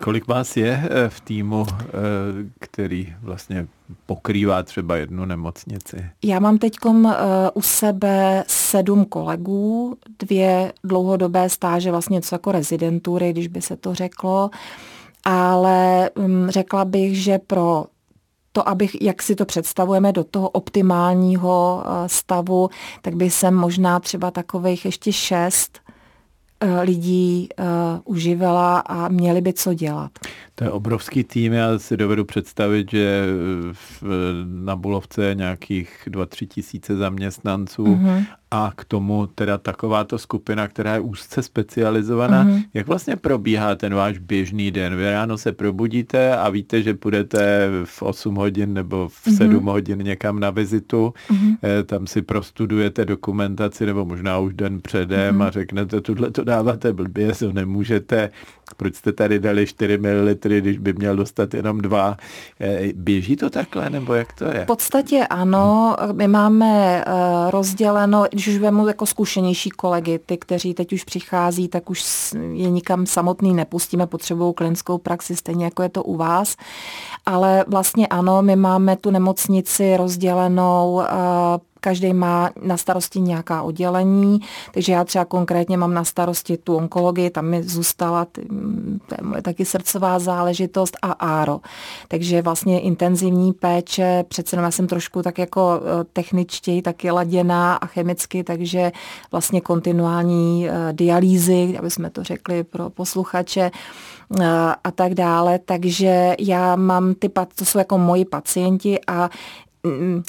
Kolik 0.00 0.26
vás 0.26 0.56
je 0.56 0.88
v 1.08 1.20
týmu, 1.20 1.66
který 2.60 3.14
vlastně 3.22 3.66
pokrývá 4.06 4.62
třeba 4.62 4.96
jednu 4.96 5.24
nemocnici? 5.24 6.10
Já 6.24 6.38
mám 6.38 6.58
teď 6.58 6.76
u 7.54 7.62
sebe 7.62 8.44
sedm 8.46 9.04
kolegů, 9.04 9.96
dvě 10.18 10.72
dlouhodobé 10.84 11.48
stáže, 11.48 11.90
vlastně 11.90 12.14
něco 12.14 12.34
jako 12.34 12.52
rezidentury, 12.52 13.32
když 13.32 13.48
by 13.48 13.62
se 13.62 13.76
to 13.76 13.94
řeklo, 13.94 14.50
ale 15.24 16.10
mm, 16.16 16.50
řekla 16.50 16.84
bych, 16.84 17.22
že 17.22 17.38
pro 17.38 17.86
to, 18.52 18.68
abych, 18.68 19.02
jak 19.02 19.22
si 19.22 19.34
to 19.34 19.44
představujeme, 19.44 20.12
do 20.12 20.24
toho 20.24 20.48
optimálního 20.48 21.84
eh, 21.84 22.08
stavu, 22.08 22.68
tak 23.02 23.14
by 23.14 23.30
jsem 23.30 23.54
možná 23.54 24.00
třeba 24.00 24.30
takových 24.30 24.84
ještě 24.84 25.12
šest 25.12 25.78
eh, 25.78 25.81
lidí 26.82 27.48
uh, 27.58 27.66
uživila 28.04 28.78
a 28.78 29.08
měli 29.08 29.40
by 29.40 29.52
co 29.52 29.74
dělat. 29.74 30.10
To 30.62 30.68
je 30.68 30.72
obrovský 30.72 31.24
tým, 31.24 31.52
já 31.52 31.78
si 31.78 31.96
dovedu 31.96 32.24
představit, 32.24 32.90
že 32.90 33.24
v, 33.72 34.04
na 34.44 34.76
Bulovce 34.76 35.24
je 35.24 35.34
nějakých 35.34 36.08
2-3 36.10 36.46
tisíce 36.48 36.96
zaměstnanců 36.96 37.84
mm-hmm 37.84 38.24
a 38.54 38.72
k 38.76 38.84
tomu 38.84 39.26
teda 39.26 39.58
takováto 39.58 40.18
skupina, 40.18 40.68
která 40.68 40.94
je 40.94 41.00
úzce 41.00 41.42
specializovaná. 41.42 42.44
Mm-hmm. 42.44 42.64
Jak 42.74 42.86
vlastně 42.86 43.16
probíhá 43.16 43.74
ten 43.74 43.94
váš 43.94 44.18
běžný 44.18 44.70
den? 44.70 44.96
Vy 44.96 45.10
ráno 45.10 45.38
se 45.38 45.52
probudíte 45.52 46.36
a 46.36 46.48
víte, 46.48 46.82
že 46.82 46.94
půjdete 46.94 47.68
v 47.84 48.02
8 48.02 48.34
hodin 48.34 48.74
nebo 48.74 49.08
v 49.08 49.26
mm-hmm. 49.26 49.36
7 49.36 49.64
hodin 49.64 49.98
někam 49.98 50.40
na 50.40 50.50
vizitu, 50.50 51.14
mm-hmm. 51.30 51.56
tam 51.86 52.06
si 52.06 52.22
prostudujete 52.22 53.04
dokumentaci 53.04 53.86
nebo 53.86 54.04
možná 54.04 54.38
už 54.38 54.54
den 54.54 54.80
předem 54.80 55.38
mm-hmm. 55.38 55.46
a 55.46 55.50
řeknete, 55.50 56.00
tuhle 56.00 56.30
to 56.30 56.44
dáváte 56.44 56.92
blbě, 56.92 57.32
to 57.32 57.52
nemůžete, 57.52 58.30
proč 58.76 58.94
jste 58.94 59.12
tady 59.12 59.38
dali 59.38 59.66
4 59.66 59.98
ml, 59.98 60.34
když 60.42 60.78
by 60.78 60.92
měl 60.92 61.16
dostat 61.16 61.54
jenom 61.54 61.80
dva. 61.80 62.16
Eh, 62.60 62.88
běží 62.94 63.36
to 63.36 63.50
takhle, 63.50 63.90
nebo 63.90 64.14
jak 64.14 64.32
to 64.32 64.44
je? 64.44 64.64
V 64.64 64.66
podstatě 64.66 65.26
ano, 65.30 65.96
my 66.12 66.28
máme 66.28 67.04
eh, 67.06 67.12
rozděleno, 67.50 68.24
když 68.30 68.48
už 68.48 68.58
vemu 68.58 68.88
jako 68.88 69.06
zkušenější 69.06 69.70
kolegy, 69.70 70.18
ty, 70.26 70.36
kteří 70.36 70.74
teď 70.74 70.92
už 70.92 71.04
přichází, 71.04 71.68
tak 71.68 71.90
už 71.90 72.04
je 72.52 72.70
nikam 72.70 73.06
samotný 73.06 73.54
nepustíme, 73.54 74.06
potřebují 74.06 74.54
klinickou 74.54 74.98
praxi, 74.98 75.36
stejně 75.36 75.64
jako 75.64 75.82
je 75.82 75.88
to 75.88 76.02
u 76.02 76.16
vás. 76.16 76.56
Ale 77.26 77.64
vlastně 77.68 78.06
ano, 78.06 78.42
my 78.42 78.56
máme 78.56 78.96
tu 78.96 79.10
nemocnici 79.10 79.96
rozdělenou 79.96 80.92
uh, 80.92 81.02
každý 81.82 82.12
má 82.12 82.50
na 82.62 82.76
starosti 82.76 83.20
nějaká 83.20 83.62
oddělení, 83.62 84.40
takže 84.74 84.92
já 84.92 85.04
třeba 85.04 85.24
konkrétně 85.24 85.76
mám 85.76 85.94
na 85.94 86.04
starosti 86.04 86.56
tu 86.56 86.76
onkologii, 86.76 87.30
tam 87.30 87.46
mi 87.46 87.62
zůstala, 87.62 88.24
ty, 88.24 88.46
to 89.06 89.14
je 89.18 89.22
moje 89.22 89.42
taky 89.42 89.64
srdcová 89.64 90.18
záležitost 90.18 90.96
a 91.02 91.12
áro. 91.12 91.60
Takže 92.08 92.42
vlastně 92.42 92.80
intenzivní 92.80 93.52
péče, 93.52 94.24
přece 94.28 94.56
já 94.56 94.70
jsem 94.70 94.86
trošku 94.86 95.22
tak 95.22 95.38
jako 95.38 95.80
e, 95.80 96.04
techničtěji 96.04 96.82
taky 96.82 97.10
laděná 97.10 97.74
a 97.74 97.86
chemicky, 97.86 98.44
takže 98.44 98.92
vlastně 99.30 99.60
kontinuální 99.60 100.68
e, 100.68 100.92
dialýzy, 100.92 101.74
aby 101.78 101.90
jsme 101.90 102.10
to 102.10 102.22
řekli 102.22 102.64
pro 102.64 102.90
posluchače, 102.90 103.60
e, 103.60 103.70
a 104.84 104.90
tak 104.94 105.14
dále. 105.14 105.58
Takže 105.58 106.34
já 106.38 106.76
mám 106.76 107.14
ty, 107.14 107.28
to 107.56 107.64
jsou 107.64 107.78
jako 107.78 107.98
moji 107.98 108.24
pacienti 108.24 108.98
a 109.06 109.30
mm, 109.82 110.22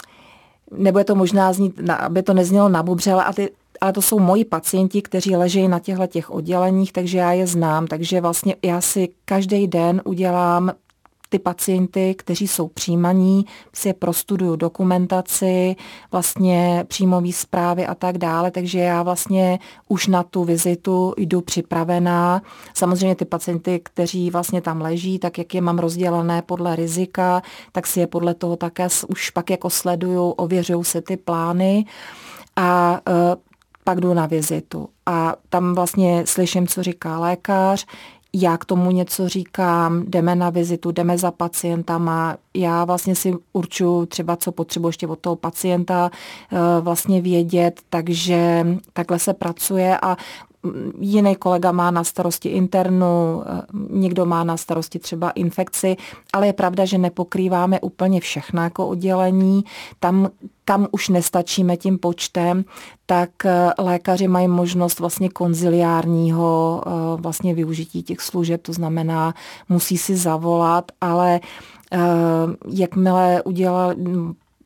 nebude 0.78 1.04
to 1.04 1.16
možná 1.16 1.54
znít, 1.54 1.90
aby 1.90 2.24
to 2.24 2.34
neznělo 2.34 2.70
na 2.70 2.84
bubře, 2.84 3.12
ale, 3.12 3.34
ty, 3.34 3.50
ale 3.82 3.94
to 3.94 4.02
jsou 4.02 4.20
moji 4.20 4.46
pacienti, 4.46 5.02
kteří 5.02 5.36
ležejí 5.36 5.68
na 5.68 5.80
těchto 5.80 6.08
těch 6.08 6.32
odděleních, 6.32 6.94
takže 6.94 7.18
já 7.18 7.32
je 7.32 7.48
znám, 7.48 7.88
takže 7.88 8.22
vlastně 8.22 8.56
já 8.64 8.82
si 8.82 9.10
každý 9.26 9.68
den 9.68 10.02
udělám 10.06 10.72
ty 11.34 11.40
pacienty, 11.40 12.16
kteří 12.16 12.48
jsou 12.48 12.68
přijímaní, 12.68 13.46
si 13.74 13.88
je 13.88 13.94
prostuduju 13.94 14.56
dokumentaci, 14.56 15.76
vlastně 16.12 16.86
příjmový 16.88 17.34
zprávy 17.34 17.86
a 17.86 17.96
tak 17.96 18.18
dále, 18.18 18.52
takže 18.52 18.80
já 18.80 19.04
vlastně 19.04 19.60
už 19.88 20.08
na 20.08 20.24
tu 20.24 20.44
vizitu 20.44 21.14
jdu 21.18 21.42
připravená. 21.42 22.42
Samozřejmě 22.74 23.16
ty 23.16 23.26
pacienty, 23.26 23.82
kteří 23.84 24.30
vlastně 24.30 24.62
tam 24.62 24.82
leží, 24.82 25.20
tak 25.20 25.38
jak 25.38 25.56
je 25.56 25.62
mám 25.62 25.80
rozdělené 25.80 26.42
podle 26.42 26.76
rizika, 26.76 27.42
tak 27.72 27.88
si 27.88 28.00
je 28.00 28.08
podle 28.08 28.34
toho 28.34 28.56
také 28.56 28.88
už 29.08 29.30
pak 29.30 29.50
jako 29.50 29.70
sleduju, 29.70 30.30
ověřují 30.30 30.86
se 30.86 31.02
ty 31.02 31.18
plány 31.18 31.86
a 32.56 33.02
e, 33.10 33.36
pak 33.84 34.02
jdu 34.02 34.14
na 34.14 34.26
vizitu. 34.26 34.90
A 35.06 35.36
tam 35.50 35.76
vlastně 35.76 36.24
slyším, 36.28 36.68
co 36.68 36.84
říká 36.84 37.20
lékař, 37.20 37.86
já 38.36 38.58
k 38.58 38.66
tomu 38.66 38.92
něco 38.92 39.30
říkám, 39.30 40.04
jdeme 40.08 40.36
na 40.36 40.50
vizitu, 40.50 40.92
jdeme 40.92 41.18
za 41.18 41.32
pacientama, 41.32 42.38
já 42.54 42.86
vlastně 42.86 43.16
si 43.16 43.34
určuju 43.54 44.06
třeba, 44.06 44.36
co 44.36 44.52
potřebuji 44.52 44.88
ještě 44.88 45.08
od 45.08 45.20
toho 45.20 45.36
pacienta 45.36 46.12
eh, 46.52 46.58
vlastně 46.82 47.22
vědět, 47.22 47.82
takže 47.90 48.68
takhle 48.94 49.20
se 49.20 49.34
pracuje 49.34 49.98
a 50.02 50.18
jiný 51.00 51.36
kolega 51.36 51.72
má 51.72 51.92
na 51.92 52.04
starosti 52.04 52.50
internu, 52.50 53.44
eh, 53.46 53.62
někdo 53.90 54.26
má 54.26 54.44
na 54.44 54.58
starosti 54.58 55.00
třeba 55.00 55.30
infekci, 55.30 55.96
ale 56.34 56.48
je 56.48 56.54
pravda, 56.54 56.86
že 56.86 56.98
nepokrýváme 56.98 57.80
úplně 57.80 58.20
všechno 58.20 58.64
jako 58.64 58.88
oddělení. 58.88 59.64
Tam, 60.00 60.30
kam 60.66 60.88
už 60.92 61.10
nestačíme 61.10 61.78
tím 61.78 61.98
počtem, 61.98 62.66
tak 63.06 63.30
eh, 63.46 63.72
lékaři 63.78 64.28
mají 64.28 64.48
možnost 64.48 65.00
vlastně 65.00 65.30
konziliárního 65.30 66.84
eh, 66.86 66.92
vlastně 67.22 67.54
využití 67.54 68.04
těch 68.04 68.22
služeb, 68.22 68.62
to 68.62 68.74
znamená, 68.74 69.34
musí 69.70 69.98
si 69.98 70.16
zavolat, 70.16 70.92
ale 71.02 71.40
jakmile 72.68 73.44
udělal, 73.44 73.94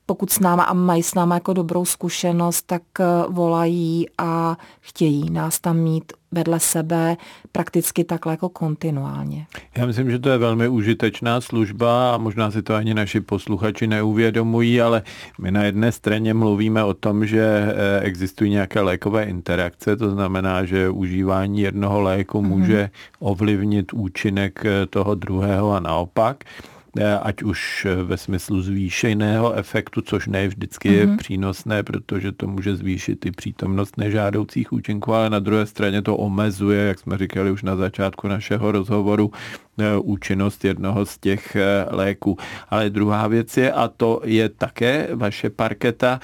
pokud 0.10 0.32
s 0.32 0.40
náma 0.40 0.64
a 0.64 0.74
mají 0.74 1.04
s 1.04 1.14
náma 1.14 1.36
jako 1.36 1.54
dobrou 1.54 1.86
zkušenost, 1.86 2.62
tak 2.62 2.82
eh, 3.00 3.06
volají 3.30 4.08
a 4.18 4.58
chtějí 4.82 5.30
nás 5.30 5.60
tam 5.60 5.78
mít 5.78 6.14
vedle 6.32 6.60
sebe 6.60 7.18
prakticky 7.52 8.04
takhle 8.04 8.34
jako 8.34 8.50
kontinuálně. 8.50 9.46
Já 9.76 9.86
myslím, 9.86 10.12
že 10.12 10.20
to 10.20 10.30
je 10.30 10.38
velmi 10.38 10.68
užitečná 10.68 11.42
služba 11.42 12.16
a 12.16 12.18
možná 12.18 12.52
si 12.52 12.62
to 12.62 12.76
ani 12.76 12.94
naši 12.94 13.22
posluchači 13.22 13.88
neuvědomují, 13.88 14.82
ale 14.82 15.02
my 15.42 15.52
na 15.52 15.64
jedné 15.64 15.92
straně 15.92 16.34
mluvíme 16.34 16.84
o 16.84 16.94
tom, 16.94 17.26
že 17.26 17.44
eh, 17.44 18.00
existují 18.00 18.52
nějaké 18.52 18.82
lékové 18.82 19.24
interakce, 19.24 19.98
to 19.98 20.10
znamená, 20.10 20.66
že 20.66 20.90
užívání 20.90 21.62
jednoho 21.62 22.02
léku 22.02 22.42
mm-hmm. 22.42 22.48
může 22.48 22.90
ovlivnit 23.20 23.94
účinek 23.94 24.66
eh, 24.66 24.86
toho 24.86 25.16
druhého 25.16 25.72
a 25.74 25.80
naopak 25.80 26.44
ať 27.04 27.44
už 27.44 27.88
ve 28.04 28.18
smyslu 28.18 28.62
zvýšeného 28.62 29.54
efektu, 29.54 30.02
což 30.02 30.28
ne 30.28 30.48
vždycky 30.48 30.94
je 30.94 31.08
mm-hmm. 31.08 31.18
přínosné, 31.18 31.84
protože 31.84 32.32
to 32.32 32.48
může 32.48 32.76
zvýšit 32.76 33.26
i 33.26 33.32
přítomnost 33.32 33.98
nežádoucích 33.98 34.74
účinků, 34.74 35.14
ale 35.14 35.30
na 35.30 35.40
druhé 35.40 35.66
straně 35.66 36.02
to 36.02 36.18
omezuje, 36.18 36.88
jak 36.88 37.00
jsme 37.00 37.18
říkali 37.18 37.52
už 37.52 37.64
na 37.64 37.76
začátku 37.76 38.28
našeho 38.28 38.72
rozhovoru, 38.72 39.32
Eh, 39.32 39.67
účinnost 40.02 40.66
jednoho 40.66 41.06
z 41.06 41.18
těch 41.18 41.56
eh, 41.56 41.86
léků. 41.90 42.38
Ale 42.70 42.90
druhá 42.90 43.28
věc 43.28 43.58
je, 43.58 43.72
a 43.72 43.88
to 43.88 44.22
je 44.24 44.50
také 44.50 45.08
vaše 45.14 45.50
parketa, 45.50 46.20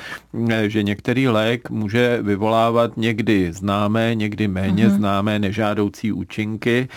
eh, 0.50 0.69
že 0.69 0.83
některý 0.83 1.27
lék 1.27 1.69
může 1.69 2.19
vyvolávat 2.22 2.98
někdy 2.98 3.53
známé, 3.53 4.15
někdy 4.15 4.48
méně 4.48 4.88
uh-huh. 4.88 4.95
známé 4.95 5.39
nežádoucí 5.39 6.12
účinky, 6.12 6.88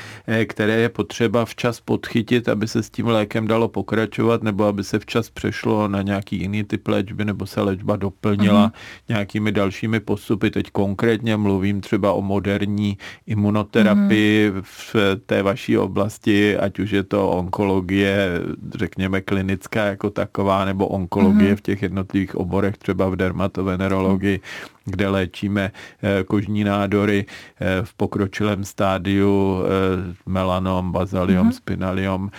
které 0.46 0.72
je 0.72 0.88
potřeba 0.88 1.44
včas 1.44 1.80
podchytit, 1.80 2.48
aby 2.48 2.68
se 2.68 2.82
s 2.82 2.90
tím 2.90 3.06
lékem 3.06 3.46
dalo 3.46 3.68
pokračovat, 3.68 4.42
nebo 4.42 4.64
aby 4.64 4.84
se 4.84 4.98
včas 4.98 5.30
přešlo 5.30 5.88
na 5.88 6.02
nějaký 6.02 6.40
jiný 6.40 6.64
typ 6.64 6.88
léčby, 6.88 7.25
nebo 7.25 7.46
se 7.46 7.60
léčba 7.60 7.96
doplnila 7.96 8.68
uh-huh. 8.68 9.08
nějakými 9.08 9.52
dalšími 9.52 10.00
postupy. 10.00 10.50
Teď 10.50 10.70
konkrétně 10.70 11.36
mluvím 11.36 11.80
třeba 11.80 12.12
o 12.12 12.22
moderní 12.22 12.98
imunoterapii 13.26 14.50
uh-huh. 14.50 14.62
v 14.62 14.94
té 15.26 15.42
vaší 15.42 15.78
oblasti, 15.78 16.46
ať 16.55 16.79
už 16.79 16.91
je 16.91 17.03
to 17.03 17.31
onkologie, 17.31 18.41
řekněme 18.75 19.21
klinická 19.21 19.85
jako 19.85 20.11
taková, 20.11 20.65
nebo 20.65 20.87
onkologie 20.87 21.53
mm-hmm. 21.53 21.57
v 21.57 21.61
těch 21.61 21.83
jednotlivých 21.83 22.35
oborech, 22.35 22.79
třeba 22.79 23.09
v 23.09 23.17
dermatovenerologii, 23.17 24.41
kde 24.85 25.09
léčíme 25.09 25.73
eh, 26.03 26.25
kožní 26.25 26.65
nádory 26.65 27.26
eh, 27.26 27.67
v 27.83 27.95
pokročilém 27.95 28.65
stádiu 28.65 29.62
eh, 29.62 30.15
melanom, 30.26 30.93
bazaliom, 30.93 31.49
mm-hmm. 31.49 31.57
spinaliom, 31.57 32.31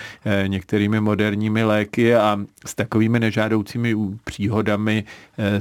některými 0.47 0.99
moderními 0.99 1.63
léky 1.63 2.15
a 2.15 2.39
s 2.65 2.75
takovými 2.75 3.19
nežádoucími 3.19 3.95
příhodami 4.23 5.03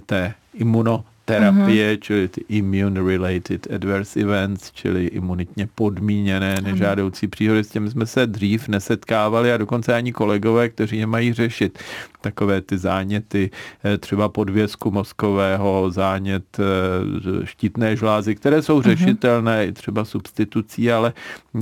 té 0.07 0.35
imuno 0.55 1.05
terapie, 1.27 1.95
uh-huh. 1.95 2.01
čili 2.01 2.29
ty 2.29 2.45
immune-related 2.49 3.75
adverse 3.75 4.21
events, 4.21 4.71
čili 4.73 5.07
imunitně 5.07 5.69
podmíněné 5.75 6.61
nežádoucí 6.61 7.27
příhody. 7.29 7.65
S 7.65 7.69
těmi 7.69 7.91
jsme 7.91 8.07
se 8.07 8.27
dřív 8.27 8.69
nesetkávali 8.69 9.53
a 9.53 9.57
dokonce 9.57 9.95
ani 9.95 10.13
kolegové, 10.13 10.69
kteří 10.69 10.99
je 10.99 11.07
mají 11.07 11.33
řešit. 11.33 11.79
Takové 12.21 12.61
ty 12.61 12.79
záněty, 12.79 13.51
eh, 13.85 13.99
třeba 13.99 14.29
podvězku 14.29 14.91
mozkového, 14.91 15.91
zánět 15.91 16.45
eh, 16.59 17.47
štítné 17.47 17.97
žlázy, 17.97 18.35
které 18.35 18.63
jsou 18.63 18.75
mhm. 18.75 18.83
řešitelné 18.83 19.63
uh-huh. 19.63 19.69
i 19.69 19.73
třeba 19.73 20.05
substitucí, 20.05 20.93
ale 20.93 21.13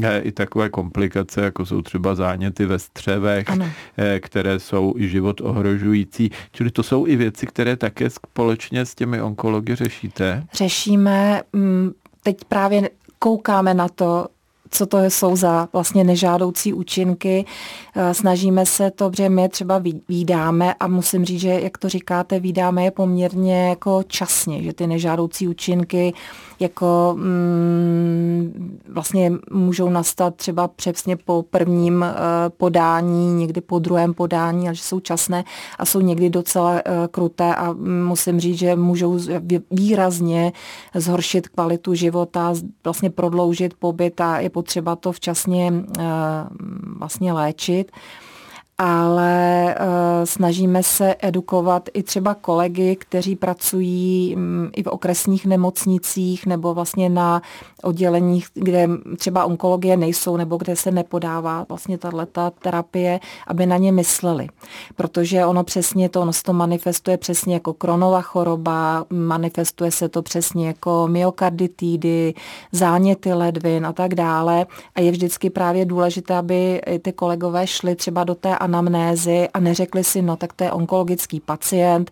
eh, 0.03 0.21
i 0.21 0.33
takové 0.33 0.69
komplikace, 0.69 1.41
jako 1.41 1.67
jsou 1.67 1.83
třeba 1.83 2.15
záněty 2.15 2.67
ve 2.67 2.79
střevech, 2.79 3.51
ano. 3.51 3.71
které 4.21 4.59
jsou 4.59 4.95
i 4.97 5.09
život 5.09 5.41
ohrožující. 5.41 6.31
Čili 6.53 6.71
to 6.71 6.83
jsou 6.83 7.07
i 7.07 7.17
věci, 7.17 7.47
které 7.47 7.77
také 7.77 8.11
společně 8.11 8.87
s 8.87 8.95
těmi 8.95 9.23
onkology 9.55 9.75
řešíte? 9.75 10.47
Řešíme, 10.53 11.43
mm, 11.53 11.91
teď 12.23 12.37
právě 12.49 12.91
koukáme 13.19 13.75
na 13.75 13.89
to, 13.89 14.27
co 14.71 14.87
to 14.87 14.99
jsou 14.99 15.37
za 15.37 15.69
vlastně 15.73 16.05
nežádoucí 16.05 16.73
účinky. 16.73 17.45
Eh, 17.97 18.15
snažíme 18.15 18.67
se 18.67 18.91
to, 18.91 19.11
protože 19.11 19.29
my 19.29 19.49
třeba 19.49 19.83
výdáme 20.09 20.75
a 20.75 20.89
musím 20.89 21.25
říct, 21.25 21.41
že 21.41 21.61
jak 21.61 21.79
to 21.79 21.89
říkáte, 21.89 22.41
výdáme 22.41 22.85
je 22.85 22.91
poměrně 22.91 23.69
jako 23.69 24.03
časně, 24.07 24.63
že 24.63 24.73
ty 24.73 24.87
nežádoucí 24.87 25.49
účinky 25.49 26.13
jako 26.61 27.15
mm, 27.19 28.24
vlastně 28.95 29.33
můžou 29.51 29.91
nastat 29.91 30.35
třeba 30.35 30.69
přesně 30.69 31.17
po 31.17 31.45
prvním 31.51 32.03
uh, 32.03 32.09
podání, 32.57 33.35
někdy 33.35 33.61
po 33.61 33.79
druhém 33.79 34.15
podání, 34.15 34.67
ale 34.67 34.75
že 34.75 34.83
jsou 34.83 35.01
časné 35.01 35.45
a 35.79 35.85
jsou 35.85 36.01
někdy 36.01 36.31
docela 36.31 36.73
uh, 36.73 36.81
kruté 37.11 37.55
a 37.55 37.73
musím 38.05 38.41
říct, 38.41 38.59
že 38.59 38.77
můžou 38.77 39.19
výrazně 39.71 40.53
zhoršit 40.95 41.49
kvalitu 41.49 41.95
života, 41.95 42.55
vlastně 42.85 43.11
prodloužit 43.11 43.75
pobyt 43.75 44.21
a 44.21 44.41
je 44.41 44.51
potřeba 44.51 44.97
to 44.97 45.13
včasně 45.13 45.73
uh, 45.73 46.05
vlastně 46.99 47.33
léčit 47.33 47.93
ale 48.79 49.75
uh, 49.81 50.25
snažíme 50.25 50.83
se 50.83 51.15
edukovat 51.19 51.89
i 51.95 52.03
třeba 52.03 52.35
kolegy, 52.35 52.97
kteří 52.97 53.37
pracují 53.37 54.35
um, 54.37 54.71
i 54.77 54.83
v 54.83 54.87
okresních 54.87 55.47
nemocnicích 55.47 56.47
nebo 56.47 56.75
vlastně 56.75 57.09
na 57.09 57.43
odděleních, 57.83 58.47
kde 58.55 58.89
třeba 59.17 59.45
onkologie 59.45 59.97
nejsou 59.97 60.37
nebo 60.37 60.57
kde 60.57 60.77
se 60.77 60.91
nepodává 60.91 61.67
vlastně 61.69 61.99
tato 61.99 62.51
terapie, 62.63 63.21
aby 63.47 63.67
na 63.67 63.77
ně 63.77 63.93
mysleli. 63.93 64.47
Protože 64.97 65.47
ono 65.47 65.65
přesně 65.65 66.09
to, 66.09 66.21
ono 66.21 66.33
se 66.33 66.43
to 66.43 66.53
manifestuje 66.53 67.17
přesně 67.17 67.55
jako 67.55 67.73
kronová 67.73 68.23
choroba, 68.23 69.05
manifestuje 69.11 69.91
se 69.91 70.09
to 70.09 70.23
přesně 70.23 70.67
jako 70.67 71.09
myokarditidy, 71.09 72.35
záněty 72.73 73.33
ledvin 73.33 73.87
a 73.87 73.93
tak 73.93 74.15
dále. 74.15 74.67
A 74.95 75.01
je 75.01 75.11
vždycky 75.11 75.51
právě 75.51 75.85
důležité, 75.85 76.35
aby 76.35 76.81
ty 77.03 77.13
kolegové 77.13 77.67
šli 77.67 77.97
třeba 77.97 78.25
do 78.25 78.35
té 78.35 78.59
anamnézy 78.65 79.49
a 79.55 79.61
neřekli 79.61 80.05
si, 80.05 80.23
no 80.23 80.37
tak 80.37 80.53
to 80.53 80.65
je 80.65 80.73
onkologický 80.73 81.41
pacient, 81.41 82.11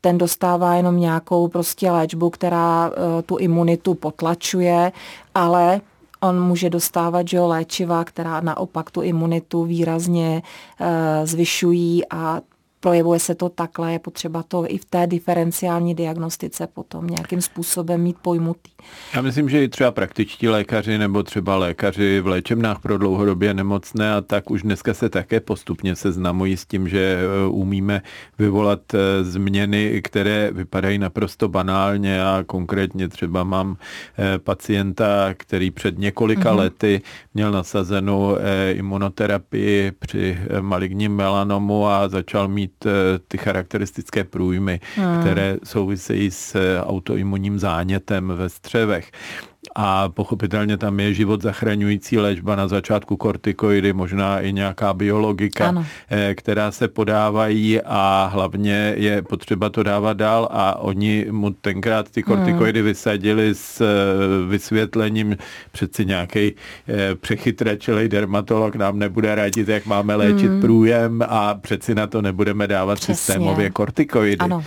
ten 0.00 0.18
dostává 0.18 0.74
jenom 0.74 1.00
nějakou 1.00 1.48
prostě 1.48 1.90
léčbu, 1.90 2.30
která 2.30 2.88
uh, 2.88 2.94
tu 3.26 3.36
imunitu 3.36 3.94
potlačuje, 3.94 4.92
ale 5.34 5.80
on 6.20 6.40
může 6.40 6.70
dostávat 6.70 7.28
že 7.28 7.36
jo, 7.36 7.48
léčiva, 7.48 8.04
která 8.04 8.40
naopak 8.40 8.90
tu 8.90 9.02
imunitu 9.02 9.64
výrazně 9.64 10.42
uh, 10.42 10.86
zvyšují 11.24 12.02
a 12.10 12.40
projevuje 12.84 13.20
se 13.20 13.34
to 13.34 13.48
takhle, 13.48 13.92
je 13.92 13.98
potřeba 13.98 14.42
to 14.42 14.64
i 14.68 14.78
v 14.78 14.84
té 14.84 15.06
diferenciální 15.06 15.94
diagnostice 15.94 16.66
potom 16.66 17.06
nějakým 17.06 17.40
způsobem 17.40 18.00
mít 18.00 18.16
pojmutý. 18.22 18.70
Já 19.14 19.22
myslím, 19.22 19.48
že 19.48 19.64
i 19.64 19.68
třeba 19.68 19.90
praktičtí 19.90 20.48
lékaři 20.48 20.98
nebo 20.98 21.22
třeba 21.22 21.56
lékaři 21.56 22.20
v 22.20 22.26
léčebnách 22.26 22.78
pro 22.80 22.98
dlouhodobě 22.98 23.54
nemocné 23.54 24.14
a 24.14 24.20
tak 24.20 24.50
už 24.50 24.62
dneska 24.62 24.94
se 24.94 25.08
také 25.08 25.40
postupně 25.40 25.96
seznamují 25.96 26.56
s 26.56 26.66
tím, 26.66 26.88
že 26.88 26.98
e, 26.98 27.48
umíme 27.48 28.02
vyvolat 28.38 28.94
e, 28.94 29.24
změny, 29.24 30.02
které 30.04 30.50
vypadají 30.52 30.98
naprosto 30.98 31.48
banálně 31.48 32.24
a 32.24 32.44
konkrétně 32.46 33.08
třeba 33.08 33.44
mám 33.44 33.76
e, 34.18 34.38
pacienta, 34.38 35.34
který 35.34 35.70
před 35.70 35.98
několika 35.98 36.52
mm-hmm. 36.52 36.58
lety 36.58 37.02
měl 37.34 37.52
nasazenou 37.52 38.36
imunoterapii 38.72 39.92
při 39.98 40.38
maligním 40.60 41.16
melanomu 41.16 41.86
a 41.86 42.08
začal 42.08 42.48
mít 42.48 42.73
ty 43.28 43.38
charakteristické 43.38 44.24
průjmy, 44.24 44.80
hmm. 44.96 45.20
které 45.20 45.56
souvisejí 45.64 46.30
s 46.30 46.54
eh, 46.54 46.80
autoimunním 46.80 47.58
zánětem 47.58 48.32
ve 48.36 48.48
střevech 48.48 49.10
a 49.74 50.08
pochopitelně 50.08 50.76
tam 50.76 51.00
je 51.00 51.14
život 51.14 51.42
zachraňující 51.42 52.18
léčba 52.18 52.56
na 52.56 52.68
začátku 52.68 53.16
kortikoidy, 53.16 53.92
možná 53.92 54.40
i 54.40 54.52
nějaká 54.52 54.94
biologika, 54.94 55.68
ano. 55.68 55.86
Eh, 56.10 56.34
která 56.34 56.70
se 56.70 56.88
podávají 56.88 57.80
a 57.80 58.30
hlavně 58.32 58.94
je 58.96 59.22
potřeba 59.22 59.70
to 59.70 59.82
dávat 59.82 60.16
dál 60.16 60.48
a 60.50 60.78
oni 60.78 61.26
mu 61.30 61.50
tenkrát 61.50 62.10
ty 62.10 62.22
kortikoidy 62.22 62.80
hmm. 62.80 62.88
vysadili 62.88 63.54
s 63.54 63.80
eh, 63.80 64.48
vysvětlením 64.48 65.36
přeci 65.72 66.06
nějaký 66.06 66.52
eh, 66.88 67.14
přechytračilej 67.14 68.08
dermatolog 68.08 68.76
nám 68.76 68.98
nebude 68.98 69.34
radit, 69.34 69.68
jak 69.68 69.86
máme 69.86 70.14
léčit 70.14 70.50
hmm. 70.50 70.60
průjem 70.60 71.24
a 71.28 71.54
přeci 71.54 71.94
na 71.94 72.06
to 72.06 72.22
nebudeme 72.22 72.66
dávat 72.66 72.94
Přesně. 72.94 73.14
systémově 73.14 73.70
kortikoidy. 73.70 74.38
Ano. 74.38 74.64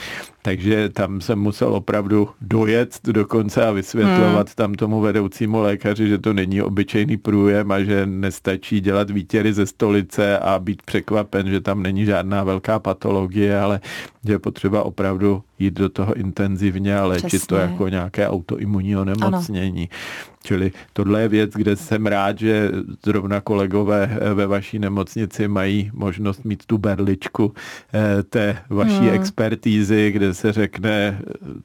Takže 0.48 0.90
tam 0.90 1.22
jsem 1.22 1.40
musel 1.40 1.74
opravdu 1.74 2.30
dojet 2.42 3.00
dokonce 3.04 3.66
a 3.66 3.72
vysvětlovat 3.72 4.48
hmm. 4.48 4.56
tam 4.56 4.74
tomu 4.74 5.02
vedoucímu 5.02 5.62
lékaři, 5.62 6.08
že 6.08 6.18
to 6.18 6.34
není 6.34 6.62
obyčejný 6.62 7.18
průjem 7.18 7.72
a 7.72 7.84
že 7.84 8.06
nestačí 8.06 8.82
dělat 8.82 9.10
výtěry 9.10 9.54
ze 9.54 9.66
stolice 9.66 10.40
a 10.40 10.60
být 10.60 10.82
překvapen, 10.82 11.48
že 11.48 11.62
tam 11.62 11.84
není 11.84 12.06
žádná 12.06 12.44
velká 12.44 12.80
patologie, 12.80 13.60
ale 13.60 13.80
že 14.26 14.34
je 14.34 14.40
potřeba 14.40 14.84
opravdu 14.84 15.44
jít 15.60 15.74
do 15.74 15.90
toho 15.90 16.14
intenzivně 16.14 16.98
a 16.98 17.06
léčit 17.06 17.28
Přesně. 17.28 17.48
to 17.48 17.56
jako 17.56 17.88
nějaké 17.90 18.28
autoimunní 18.28 18.98
onemocnění. 18.98 19.90
Ano. 19.92 20.37
Čili 20.44 20.72
tohle 20.94 21.22
je 21.22 21.28
věc, 21.28 21.52
kde 21.52 21.76
jsem 21.76 22.06
rád, 22.06 22.40
že 22.40 22.72
zrovna 23.06 23.42
kolegové 23.42 24.20
ve 24.34 24.48
vaší 24.48 24.80
nemocnici 24.80 25.48
mají 25.48 25.92
možnost 25.94 26.46
mít 26.46 26.66
tu 26.66 26.78
berličku 26.78 27.54
eh, 27.94 28.24
té 28.24 28.58
vaší 28.70 28.94
hmm. 28.94 29.14
expertízy, 29.14 30.12
kde 30.12 30.34
se 30.34 30.52
řekne, 30.54 31.22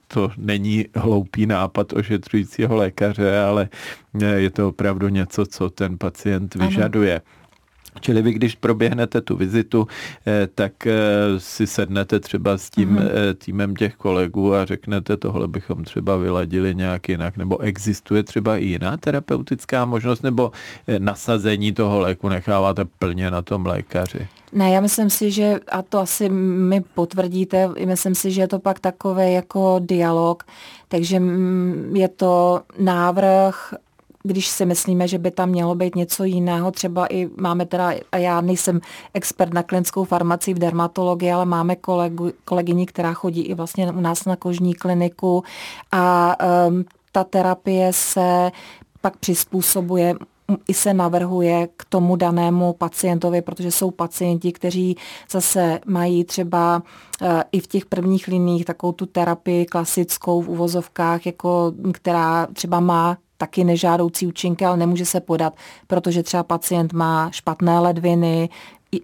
to 0.09 0.31
není 0.37 0.87
hloupý 0.95 1.47
nápad 1.47 1.93
ošetřujícího 1.93 2.77
lékaře, 2.77 3.39
ale 3.39 3.69
eh, 4.23 4.27
je 4.27 4.51
to 4.51 4.69
opravdu 4.69 5.09
něco, 5.09 5.47
co 5.47 5.71
ten 5.71 5.99
pacient 5.99 6.55
vyžaduje. 6.55 7.15
Ano. 7.15 7.42
Čili 8.01 8.23
vy, 8.23 8.33
když 8.33 8.55
proběhnete 8.55 9.21
tu 9.21 9.37
vizitu, 9.37 9.87
eh, 10.27 10.49
tak 10.55 10.87
eh, 10.87 10.95
si 11.39 11.67
sednete 11.67 12.21
třeba 12.21 12.59
s 12.59 12.71
tím 12.71 12.97
mm-hmm. 12.97 13.35
týmem 13.35 13.77
těch 13.77 13.95
kolegů 13.95 14.55
a 14.55 14.65
řeknete, 14.65 15.17
tohle 15.17 15.49
bychom 15.49 15.85
třeba 15.85 16.17
vyladili 16.17 16.75
nějak 16.75 17.09
jinak, 17.09 17.37
nebo 17.37 17.59
existuje 17.59 18.23
třeba 18.23 18.57
i 18.57 18.65
jiná 18.65 18.97
terapeutická 18.97 19.85
možnost, 19.85 20.23
nebo 20.23 20.53
nasazení 20.99 21.73
toho 21.73 22.01
léku 22.01 22.29
necháváte 22.29 22.85
plně 22.85 23.31
na 23.31 23.43
tom 23.43 23.67
lékaři? 23.67 24.29
Ne, 24.53 24.71
já 24.71 24.81
myslím 24.81 25.11
si, 25.11 25.31
že, 25.31 25.61
a 25.69 25.83
to 25.83 25.99
asi 25.99 26.29
mi 26.29 26.81
potvrdíte, 26.95 27.69
myslím 27.87 28.15
si, 28.15 28.31
že 28.31 28.41
je 28.41 28.49
to 28.49 28.59
pak 28.59 28.81
takový 28.81 29.33
jako 29.33 29.81
dialog, 29.81 30.43
takže 30.89 31.21
mm, 31.21 31.93
je 31.97 32.09
to 32.09 32.61
návrh 32.79 33.75
když 34.23 34.49
si 34.49 34.67
myslíme, 34.67 35.09
že 35.09 35.19
by 35.19 35.31
tam 35.31 35.49
mělo 35.49 35.75
být 35.75 35.97
něco 35.97 36.25
jiného, 36.25 36.71
třeba 36.71 37.07
i 37.07 37.29
máme 37.41 37.67
teda, 37.67 37.93
a 38.13 38.17
já 38.17 38.41
nejsem 38.41 38.81
expert 39.15 39.55
na 39.55 39.63
klinickou 39.63 40.05
farmaci 40.05 40.55
v 40.55 40.59
dermatologii, 40.59 41.33
ale 41.33 41.45
máme 41.45 41.77
kolegu, 41.77 42.31
kolegyni, 42.45 42.87
která 42.87 43.15
chodí 43.15 43.43
i 43.43 43.55
vlastně 43.55 43.93
u 43.93 44.01
nás 44.01 44.25
na 44.25 44.37
kožní 44.37 44.75
kliniku 44.75 45.45
a 45.93 46.37
um, 46.69 46.85
ta 47.13 47.25
terapie 47.25 47.93
se 47.93 48.51
pak 49.01 49.17
přizpůsobuje 49.17 50.15
i 50.69 50.75
se 50.75 50.95
navrhuje 50.95 51.69
k 51.77 51.85
tomu 51.85 52.17
danému 52.17 52.73
pacientovi, 52.73 53.43
protože 53.43 53.71
jsou 53.71 53.91
pacienti, 53.91 54.53
kteří 54.53 54.97
zase 55.31 55.81
mají 55.87 56.25
třeba 56.25 56.83
eh, 57.23 57.45
i 57.53 57.61
v 57.61 57.67
těch 57.67 57.87
prvních 57.87 58.29
liních 58.29 58.65
takovou 58.65 58.93
tu 58.93 59.07
terapii 59.07 59.67
klasickou 59.67 60.43
v 60.43 60.49
uvozovkách, 60.49 61.27
jako, 61.27 61.73
která 61.93 62.47
třeba 62.47 62.81
má 62.81 63.19
taky 63.43 63.65
nežádoucí 63.65 64.27
účinky, 64.27 64.65
ale 64.65 64.77
nemůže 64.77 65.07
se 65.07 65.21
podat, 65.21 65.55
protože 65.87 66.23
třeba 66.23 66.43
pacient 66.43 66.93
má 66.93 67.31
špatné 67.31 67.79
ledviny, 67.79 68.49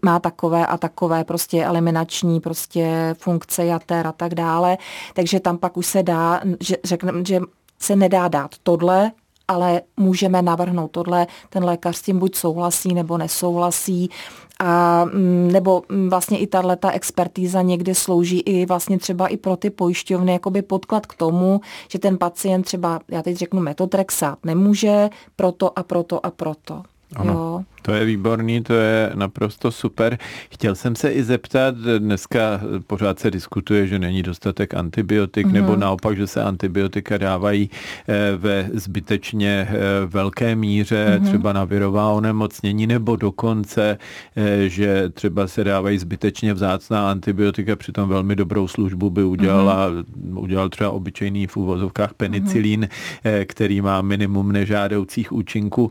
má 0.04 0.18
takové 0.18 0.66
a 0.66 0.78
takové 0.78 1.24
prostě 1.24 1.64
eliminační 1.64 2.40
prostě 2.40 3.14
funkce 3.18 3.64
jater 3.64 4.06
a 4.06 4.12
tak 4.12 4.34
dále. 4.34 4.78
Takže 5.14 5.40
tam 5.40 5.58
pak 5.58 5.76
už 5.76 5.86
se 5.86 6.02
dá, 6.02 6.40
že 6.60 6.76
řekneme, 6.84 7.24
že 7.24 7.40
se 7.78 7.96
nedá 7.96 8.28
dát 8.28 8.50
tohle 8.62 9.10
ale 9.48 9.80
můžeme 9.96 10.42
navrhnout 10.42 10.90
tohle, 10.90 11.26
ten 11.50 11.64
lékař 11.64 11.96
s 11.96 12.02
tím 12.02 12.18
buď 12.18 12.34
souhlasí 12.34 12.94
nebo 12.94 13.18
nesouhlasí 13.18 14.10
a 14.58 15.04
mm, 15.04 15.52
nebo 15.52 15.82
mm, 15.88 16.10
vlastně 16.10 16.38
i 16.38 16.46
tato 16.46 16.90
expertíza 16.90 17.62
někdy 17.62 17.94
slouží 17.94 18.40
i 18.40 18.66
vlastně 18.66 18.98
třeba 18.98 19.26
i 19.26 19.36
pro 19.36 19.56
ty 19.56 19.70
pojišťovny 19.70 20.32
jakoby 20.32 20.62
podklad 20.62 21.06
k 21.06 21.14
tomu, 21.14 21.60
že 21.88 21.98
ten 21.98 22.18
pacient 22.18 22.62
třeba, 22.62 23.00
já 23.08 23.22
teď 23.22 23.36
řeknu 23.36 23.60
metotrexát, 23.60 24.38
nemůže 24.44 25.10
proto 25.36 25.78
a 25.78 25.82
proto 25.82 26.26
a 26.26 26.30
proto. 26.30 26.82
Ano. 27.16 27.32
Jo. 27.32 27.64
To 27.82 27.94
je 27.94 28.04
výborný, 28.04 28.62
to 28.62 28.74
je 28.74 29.10
naprosto 29.14 29.70
super. 29.72 30.18
Chtěl 30.50 30.74
jsem 30.74 30.96
se 30.96 31.12
i 31.12 31.22
zeptat, 31.22 31.74
dneska 31.98 32.60
pořád 32.86 33.18
se 33.18 33.30
diskutuje, 33.30 33.86
že 33.86 33.98
není 33.98 34.22
dostatek 34.22 34.74
antibiotik, 34.74 35.46
mm-hmm. 35.46 35.52
nebo 35.52 35.76
naopak, 35.76 36.16
že 36.16 36.26
se 36.26 36.42
antibiotika 36.42 37.18
dávají 37.18 37.70
eh, 38.08 38.36
ve 38.36 38.70
zbytečně 38.72 39.68
eh, 39.70 39.76
velké 40.06 40.54
míře, 40.54 41.06
mm-hmm. 41.20 41.24
třeba 41.24 41.52
na 41.52 41.64
virová 41.64 42.10
onemocnění, 42.10 42.86
nebo 42.86 43.16
dokonce, 43.16 43.98
eh, 44.36 44.68
že 44.68 45.08
třeba 45.08 45.46
se 45.46 45.64
dávají 45.64 45.98
zbytečně 45.98 46.54
vzácná 46.54 47.10
antibiotika, 47.10 47.76
přitom 47.76 48.08
velmi 48.08 48.36
dobrou 48.36 48.68
službu 48.68 49.10
by 49.10 49.24
udělala, 49.24 49.90
mm-hmm. 49.90 50.38
udělal 50.38 50.68
třeba 50.68 50.90
obyčejný 50.90 51.46
v 51.46 51.56
úvozovkách 51.56 52.14
penicilín, 52.14 52.88
mm-hmm. 52.88 53.44
který 53.46 53.80
má 53.80 54.02
minimum 54.02 54.52
nežádoucích 54.52 55.32
účinků. 55.32 55.90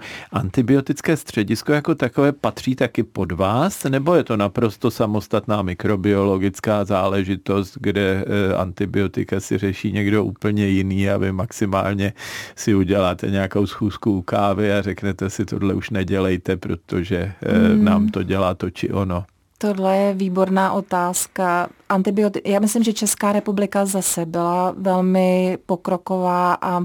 Antibiotické 1.07 1.27
středisko 1.27 1.73
jako 1.73 1.95
takové 1.95 2.31
patří 2.31 2.75
taky 2.75 3.03
pod 3.03 3.31
vás, 3.31 3.83
nebo 3.83 4.15
je 4.15 4.23
to 4.23 4.37
naprosto 4.37 4.91
samostatná 4.91 5.61
mikrobiologická 5.61 6.85
záležitost, 6.85 7.77
kde 7.79 8.25
eh, 8.27 8.55
antibiotika 8.55 9.39
si 9.39 9.57
řeší 9.57 9.91
někdo 9.91 10.23
úplně 10.23 10.67
jiný 10.67 11.09
a 11.09 11.17
vy 11.17 11.31
maximálně 11.31 12.13
si 12.55 12.75
uděláte 12.75 13.31
nějakou 13.31 13.65
schůzku 13.65 14.17
u 14.17 14.21
kávy 14.21 14.73
a 14.73 14.81
řeknete 14.81 15.29
si, 15.29 15.45
tohle 15.45 15.73
už 15.73 15.89
nedělejte, 15.89 16.57
protože 16.57 17.31
hmm. 17.41 17.85
nám 17.85 18.09
to 18.09 18.23
dělá 18.23 18.53
to 18.53 18.69
či 18.69 18.89
ono. 18.89 19.23
Tohle 19.57 19.97
je 19.97 20.13
výborná 20.13 20.73
otázka. 20.73 21.69
Antibiotika, 21.89 22.49
já 22.49 22.59
myslím, 22.59 22.83
že 22.83 22.93
Česká 22.93 23.31
republika 23.31 23.85
zase 23.85 24.25
byla 24.25 24.75
velmi 24.77 25.57
pokroková 25.65 26.57
a 26.61 26.83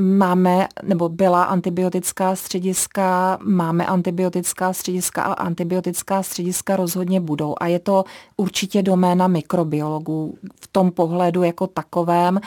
máme, 0.00 0.68
nebo 0.82 1.08
byla 1.08 1.44
antibiotická 1.44 2.36
střediska, 2.36 3.38
máme 3.42 3.86
antibiotická 3.86 4.72
střediska 4.72 5.22
a 5.22 5.32
antibiotická 5.32 6.22
střediska 6.22 6.76
rozhodně 6.76 7.20
budou. 7.20 7.54
A 7.60 7.66
je 7.66 7.78
to 7.78 8.04
určitě 8.36 8.82
doména 8.82 9.26
mikrobiologů 9.28 10.38
v 10.60 10.68
tom 10.72 10.90
pohledu 10.90 11.42
jako 11.42 11.66
takovém. 11.66 12.40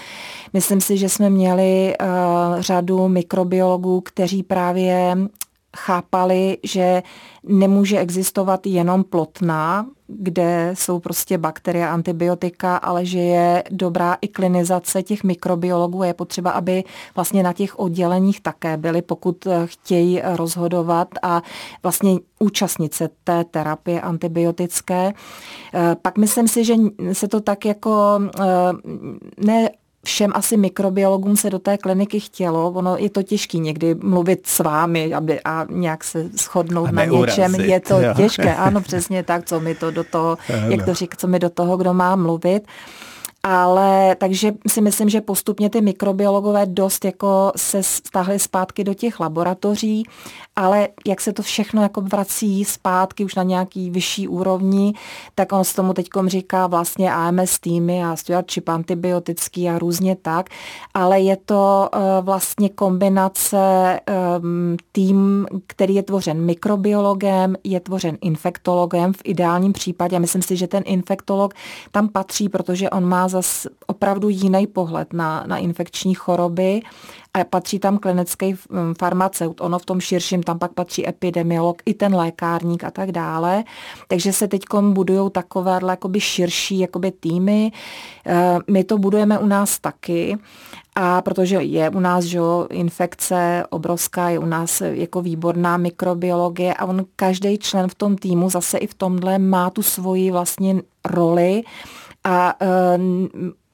Myslím 0.54 0.82
si, 0.82 0.98
že 0.98 1.10
jsme 1.10 1.30
měli 1.30 1.94
uh, 2.02 2.62
řadu 2.62 3.08
mikrobiologů, 3.08 4.02
kteří 4.02 4.44
právě 4.44 5.18
chápali, 5.78 6.58
že 6.64 7.04
nemůže 7.44 8.00
existovat 8.00 8.68
jenom 8.68 9.04
plotná, 9.04 9.86
kde 10.08 10.72
jsou 10.74 11.00
prostě 11.00 11.38
bakterie, 11.38 11.88
antibiotika, 11.88 12.78
ale 12.78 13.06
že 13.06 13.20
je 13.20 13.64
dobrá 13.72 14.18
i 14.22 14.28
klinizace 14.28 15.04
těch 15.04 15.24
mikrobiologů. 15.24 16.04
Je 16.04 16.14
potřeba, 16.14 16.52
aby 16.52 16.84
vlastně 17.16 17.44
na 17.44 17.54
těch 17.54 17.80
odděleních 17.80 18.42
také 18.42 18.78
byli, 18.78 19.02
pokud 19.02 19.48
chtějí 19.66 20.22
rozhodovat 20.24 21.08
a 21.22 21.42
vlastně 21.84 22.20
účastnit 22.40 22.94
se 22.94 23.10
té 23.24 23.44
terapie 23.44 24.02
antibiotické. 24.02 25.14
Pak 26.02 26.18
myslím 26.18 26.48
si, 26.48 26.64
že 26.64 26.76
se 27.14 27.28
to 27.28 27.42
tak 27.42 27.66
jako 27.66 28.20
eh, 28.40 28.44
ne 29.38 29.70
všem 30.06 30.32
asi 30.36 30.58
mikrobiologům 30.58 31.38
se 31.38 31.50
do 31.50 31.60
té 31.60 31.78
kliniky 31.78 32.20
chtělo. 32.20 32.72
Ono 32.72 32.98
je 32.98 33.10
to 33.10 33.24
těžké 33.24 33.58
někdy 33.58 33.96
mluvit 33.96 34.48
s 34.48 34.60
vámi 34.60 35.14
aby, 35.14 35.40
a 35.46 35.66
nějak 35.70 36.04
se 36.04 36.30
shodnout 36.38 36.92
na 36.92 37.06
něčem. 37.06 37.56
Je 37.56 37.80
to 37.80 38.00
jo. 38.00 38.14
těžké, 38.16 38.56
ano, 38.56 38.82
přesně 38.88 39.24
tak, 39.24 39.46
co 39.46 39.60
mi 39.60 39.76
to 39.76 39.92
do 39.92 40.04
toho, 40.04 40.38
jak 40.68 40.86
to 40.86 40.94
řík, 40.94 41.18
co 41.18 41.28
mi 41.28 41.40
do 41.40 41.50
toho, 41.50 41.78
kdo 41.78 41.94
má 41.94 42.16
mluvit. 42.16 42.68
Ale 43.48 44.16
takže 44.16 44.52
si 44.68 44.82
myslím, 44.82 45.10
že 45.10 45.22
postupně 45.22 45.70
ty 45.70 45.82
mikrobiologové 45.82 46.66
dost 46.66 47.06
jako 47.06 47.52
se 47.56 47.84
stáhly 47.84 48.40
zpátky 48.40 48.84
do 48.84 48.94
těch 48.94 49.20
laboratoří, 49.20 50.04
ale 50.56 50.88
jak 51.08 51.22
se 51.22 51.34
to 51.34 51.42
všechno 51.42 51.82
jako 51.82 52.02
vrací 52.02 52.66
zpátky 52.66 53.26
už 53.26 53.36
na 53.36 53.44
nějaký 53.44 53.90
vyšší 53.90 54.28
úrovni, 54.28 54.94
tak 55.36 55.52
on 55.52 55.64
s 55.64 55.74
tomu 55.74 55.94
teď 55.94 56.08
říká 56.26 56.68
vlastně 56.68 57.14
AMS 57.14 57.60
týmy 57.60 58.04
a 58.04 58.16
stewardship 58.16 58.70
antibiotický 58.70 59.70
a 59.70 59.80
různě 59.80 60.16
tak, 60.22 60.50
ale 60.94 61.20
je 61.20 61.38
to 61.46 61.90
uh, 61.94 62.02
vlastně 62.26 62.70
kombinace 62.70 63.58
um, 64.40 64.78
tým, 64.92 65.48
který 65.68 65.96
je 65.96 66.04
tvořen 66.04 66.42
mikrobiologem, 66.42 67.56
je 67.64 67.80
tvořen 67.80 68.18
infektologem 68.22 69.14
v 69.14 69.22
ideálním 69.24 69.74
případě. 69.74 70.20
Myslím 70.20 70.42
si, 70.42 70.56
že 70.56 70.68
ten 70.68 70.84
infektolog 70.86 71.54
tam 71.92 72.10
patří, 72.10 72.50
protože 72.50 72.90
on 72.90 73.06
má 73.06 73.28
zas 73.36 73.68
opravdu 73.88 74.30
jiný 74.30 74.68
pohled 74.68 75.14
na, 75.14 75.44
na 75.48 75.58
infekční 75.58 76.14
choroby 76.14 76.82
a 77.34 77.44
patří 77.44 77.80
tam 77.80 77.98
klinický 77.98 78.56
mm, 78.70 78.94
farmaceut. 79.00 79.62
Ono 79.62 79.80
v 79.80 79.86
tom 79.86 80.00
širším 80.00 80.44
tam 80.44 80.60
pak 80.60 80.74
patří 80.74 81.08
epidemiolog, 81.08 81.82
i 81.86 81.94
ten 81.94 82.16
lékárník 82.16 82.84
a 82.84 82.92
tak 82.92 83.12
dále. 83.12 83.64
Takže 84.08 84.34
se 84.34 84.48
teď 84.48 84.62
budují 84.90 85.32
takovéhle 85.32 85.94
jakoby 85.94 86.20
širší 86.20 86.80
jakoby 86.80 87.12
týmy. 87.12 87.72
Eh, 88.26 88.58
my 88.72 88.84
to 88.84 88.98
budujeme 88.98 89.40
u 89.40 89.48
nás 89.48 89.80
taky. 89.80 90.38
A 90.96 91.22
protože 91.22 91.56
je 91.56 91.90
u 91.90 92.00
nás 92.00 92.24
že, 92.24 92.40
infekce 92.70 93.64
obrovská, 93.70 94.30
je 94.30 94.40
u 94.40 94.46
nás 94.46 94.82
jako 94.82 95.22
výborná 95.22 95.78
mikrobiologie 95.78 96.74
a 96.74 96.86
on 96.86 97.06
každý 97.16 97.58
člen 97.58 97.90
v 97.90 97.96
tom 97.96 98.16
týmu 98.16 98.50
zase 98.50 98.78
i 98.78 98.88
v 98.88 98.94
tomhle 98.94 99.40
má 99.40 99.70
tu 99.70 99.82
svoji 99.84 100.32
vlastně 100.32 100.82
roli 101.06 101.64
a 102.26 102.56
e, 102.62 102.98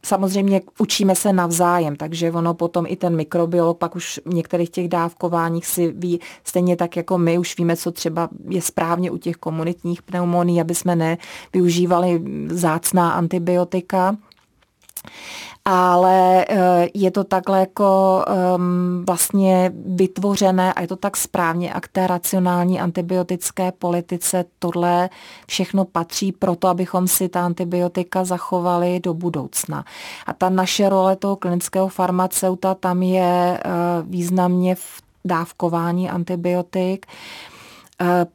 samozřejmě 0.05 0.61
učíme 0.79 1.15
se 1.15 1.33
navzájem, 1.33 1.95
takže 1.95 2.31
ono 2.31 2.53
potom 2.53 2.85
i 2.87 2.95
ten 2.95 3.15
mikrobiolog 3.15 3.77
pak 3.77 3.95
už 3.95 4.19
v 4.25 4.33
některých 4.33 4.69
těch 4.69 4.87
dávkováních 4.87 5.65
si 5.65 5.91
ví, 5.91 6.19
stejně 6.43 6.75
tak 6.75 6.97
jako 6.97 7.17
my 7.17 7.37
už 7.37 7.57
víme, 7.57 7.75
co 7.77 7.91
třeba 7.91 8.29
je 8.49 8.61
správně 8.61 9.11
u 9.11 9.17
těch 9.17 9.35
komunitních 9.35 10.01
pneumoní, 10.01 10.61
aby 10.61 10.75
jsme 10.75 10.95
nevyužívali 10.95 12.23
zácná 12.47 13.11
antibiotika 13.11 14.17
ale 15.65 16.45
eh, 16.49 16.87
je 16.93 17.11
to 17.11 17.23
takhle 17.23 17.59
jako 17.59 18.23
um, 18.55 19.05
vlastně 19.07 19.71
vytvořené 19.85 20.73
a 20.73 20.81
je 20.81 20.87
to 20.87 20.95
tak 20.95 21.17
správně 21.17 21.73
a 21.73 21.81
k 21.81 21.87
té 21.87 22.07
racionální 22.07 22.79
antibiotické 22.79 23.71
politice 23.71 24.45
tohle 24.59 25.09
všechno 25.47 25.85
patří 25.85 26.31
proto, 26.31 26.67
abychom 26.67 27.07
si 27.07 27.29
ta 27.29 27.45
antibiotika 27.45 28.23
zachovali 28.23 28.99
do 28.99 29.13
budoucna. 29.13 29.85
A 30.25 30.33
ta 30.33 30.49
naše 30.49 30.89
role 30.89 31.15
toho 31.15 31.35
klinického 31.35 31.87
farmaceuta 31.87 32.75
tam 32.75 33.03
je 33.03 33.59
uh, 33.65 34.09
významně 34.09 34.75
v 34.75 35.01
dávkování 35.25 36.09
antibiotik, 36.09 37.05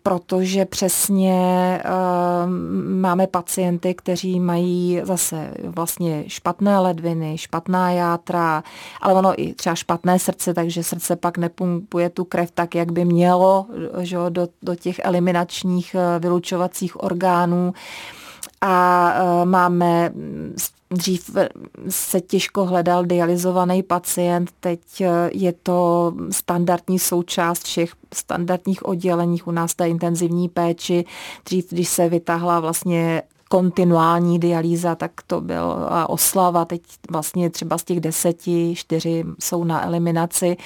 protože 0.03 0.65
přesně 0.65 1.39
eh, 1.85 1.91
máme 2.89 3.27
pacienty, 3.27 3.95
kteří 3.95 4.41
mají 4.41 5.01
zase 5.03 5.51
vlastně 5.65 6.25
špatné 6.27 6.79
ledviny, 6.79 7.39
špatná 7.39 7.91
játra, 7.91 8.63
ale 9.01 9.15
ono 9.15 9.43
i 9.43 9.55
třeba 9.55 9.75
špatné 9.75 10.19
srdce, 10.19 10.55
takže 10.55 10.83
srdce 10.83 11.17
pak 11.17 11.39
nepumpuje 11.39 12.11
tu 12.11 12.25
krev 12.25 12.51
tak, 12.51 12.75
jak 12.75 12.93
by 12.93 13.05
mělo 13.05 13.67
že, 14.01 14.17
do, 14.29 14.49
do 14.63 14.75
těch 14.75 15.01
eliminačních 15.05 15.95
eh, 15.95 16.19
vylučovacích 16.19 17.03
orgánů 17.03 17.73
a 18.61 19.15
máme 19.45 20.13
Dřív 20.91 21.31
se 21.89 22.21
těžko 22.21 22.65
hledal 22.65 23.05
dializovaný 23.05 23.83
pacient, 23.83 24.51
teď 24.61 24.81
je 25.33 25.53
to 25.53 26.13
standardní 26.31 26.99
součást 26.99 27.65
všech 27.65 27.93
standardních 28.15 28.87
odděleních 28.87 29.47
u 29.47 29.51
nás 29.51 29.75
té 29.75 29.89
intenzivní 29.89 30.49
péči. 30.49 31.05
Dřív, 31.45 31.71
když 31.71 31.89
se 31.89 32.09
vytáhla 32.09 32.61
vlastně 32.61 33.23
kontinuální 33.49 34.39
dialýza, 34.39 34.95
tak 34.95 35.11
to 35.27 35.41
byla 35.41 36.09
oslava. 36.09 36.65
Teď 36.65 36.83
vlastně 37.11 37.51
třeba 37.51 37.79
z 37.79 37.85
těch 37.85 38.01
deseti, 38.01 38.75
čtyři 38.77 39.25
jsou 39.41 39.65
na 39.65 39.85
eliminaci 39.85 40.57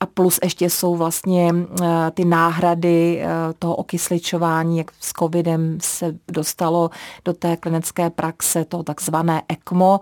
a 0.00 0.06
plus 0.06 0.38
ještě 0.42 0.70
jsou 0.70 0.96
vlastně 0.96 1.54
eh, 1.82 2.10
ty 2.14 2.24
náhrady 2.24 3.20
eh, 3.22 3.28
toho 3.58 3.76
okysličování, 3.76 4.78
jak 4.78 4.90
s 5.00 5.12
covidem 5.12 5.78
se 5.82 6.14
dostalo 6.28 6.90
do 7.24 7.32
té 7.32 7.56
klinické 7.56 8.10
praxe, 8.10 8.64
to 8.64 8.82
takzvané 8.82 9.42
ECMO 9.48 10.00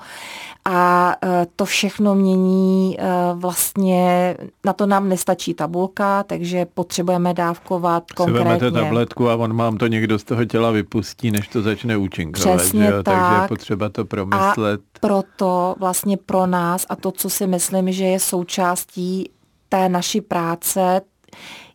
a 0.65 1.15
eh, 1.23 1.47
to 1.57 1.65
všechno 1.65 2.15
mění 2.15 2.97
vlastně, 3.35 4.37
na 4.65 4.73
to 4.73 4.87
nám 4.87 5.09
nestačí 5.09 5.55
tabulka, 5.55 6.23
takže 6.23 6.67
potřebujeme 6.75 7.35
dávkovat 7.35 8.13
konkrétně. 8.13 8.69
Si 8.69 8.75
tabletku 8.75 9.29
a 9.29 9.37
on 9.37 9.53
mám 9.53 9.77
to 9.77 9.87
někdo 9.87 10.19
z 10.19 10.25
toho 10.25 10.45
těla 10.45 10.71
vypustí, 10.71 11.31
než 11.31 11.49
to 11.49 11.63
začne 11.63 11.97
účinkovat. 12.31 12.59
Přesně 12.59 12.85
jo? 12.85 13.03
tak. 13.03 13.05
Takže 13.05 13.43
je 13.43 13.49
potřeba 13.49 13.89
to 13.89 14.05
promyslet. 14.05 14.81
A 14.81 14.99
proto 15.01 15.75
vlastně 15.79 16.17
pro 16.17 16.47
nás 16.47 16.87
a 16.89 16.97
to, 16.97 17.13
co 17.13 17.31
si 17.31 17.47
myslím, 17.47 17.93
že 17.93 18.05
je 18.05 18.21
součástí 18.21 19.31
té 19.69 19.89
naší 19.89 20.21
práce 20.21 21.01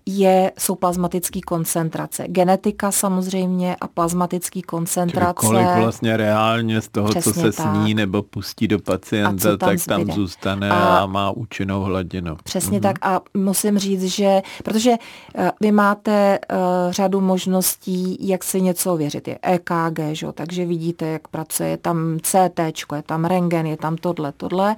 je, 0.07 0.51
jsou 0.57 0.75
plazmatické 0.75 1.39
koncentrace. 1.41 2.27
Genetika 2.27 2.91
samozřejmě 2.91 3.75
a 3.81 3.87
plazmatické 3.87 4.61
koncentrace. 4.61 5.47
Čili 5.47 5.63
kolik 5.63 5.83
vlastně 5.83 6.17
reálně 6.17 6.81
z 6.81 6.87
toho, 6.87 7.13
co 7.13 7.33
se 7.33 7.51
tak. 7.51 7.53
sní 7.53 7.93
nebo 7.93 8.23
pustí 8.23 8.67
do 8.67 8.79
pacienta, 8.79 9.57
tam 9.57 9.69
tak 9.69 9.79
zbyde. 9.79 10.05
tam 10.05 10.15
zůstane 10.15 10.69
a, 10.69 10.97
a 10.97 11.05
má 11.05 11.31
účinnou 11.31 11.81
hladinu. 11.81 12.37
Přesně 12.43 12.77
mhm. 12.77 12.81
tak 12.81 12.95
a 13.01 13.21
musím 13.33 13.77
říct, 13.77 14.03
že, 14.03 14.41
protože 14.63 14.91
uh, 14.91 15.49
vy 15.61 15.71
máte 15.71 16.39
uh, 16.51 16.57
řadu 16.91 17.21
možností, 17.21 18.27
jak 18.27 18.43
si 18.43 18.61
něco 18.61 18.93
ověřit. 18.93 19.27
Je 19.27 19.39
EKG, 19.41 19.99
že? 20.11 20.27
takže 20.33 20.65
vidíte, 20.65 21.05
jak 21.05 21.27
pracuje, 21.27 21.69
je 21.69 21.77
tam 21.77 22.17
CT, 22.21 22.59
je 22.95 23.01
tam 23.05 23.25
rengen, 23.25 23.65
je 23.65 23.77
tam 23.77 23.97
tohle, 23.97 24.31
tohle 24.31 24.75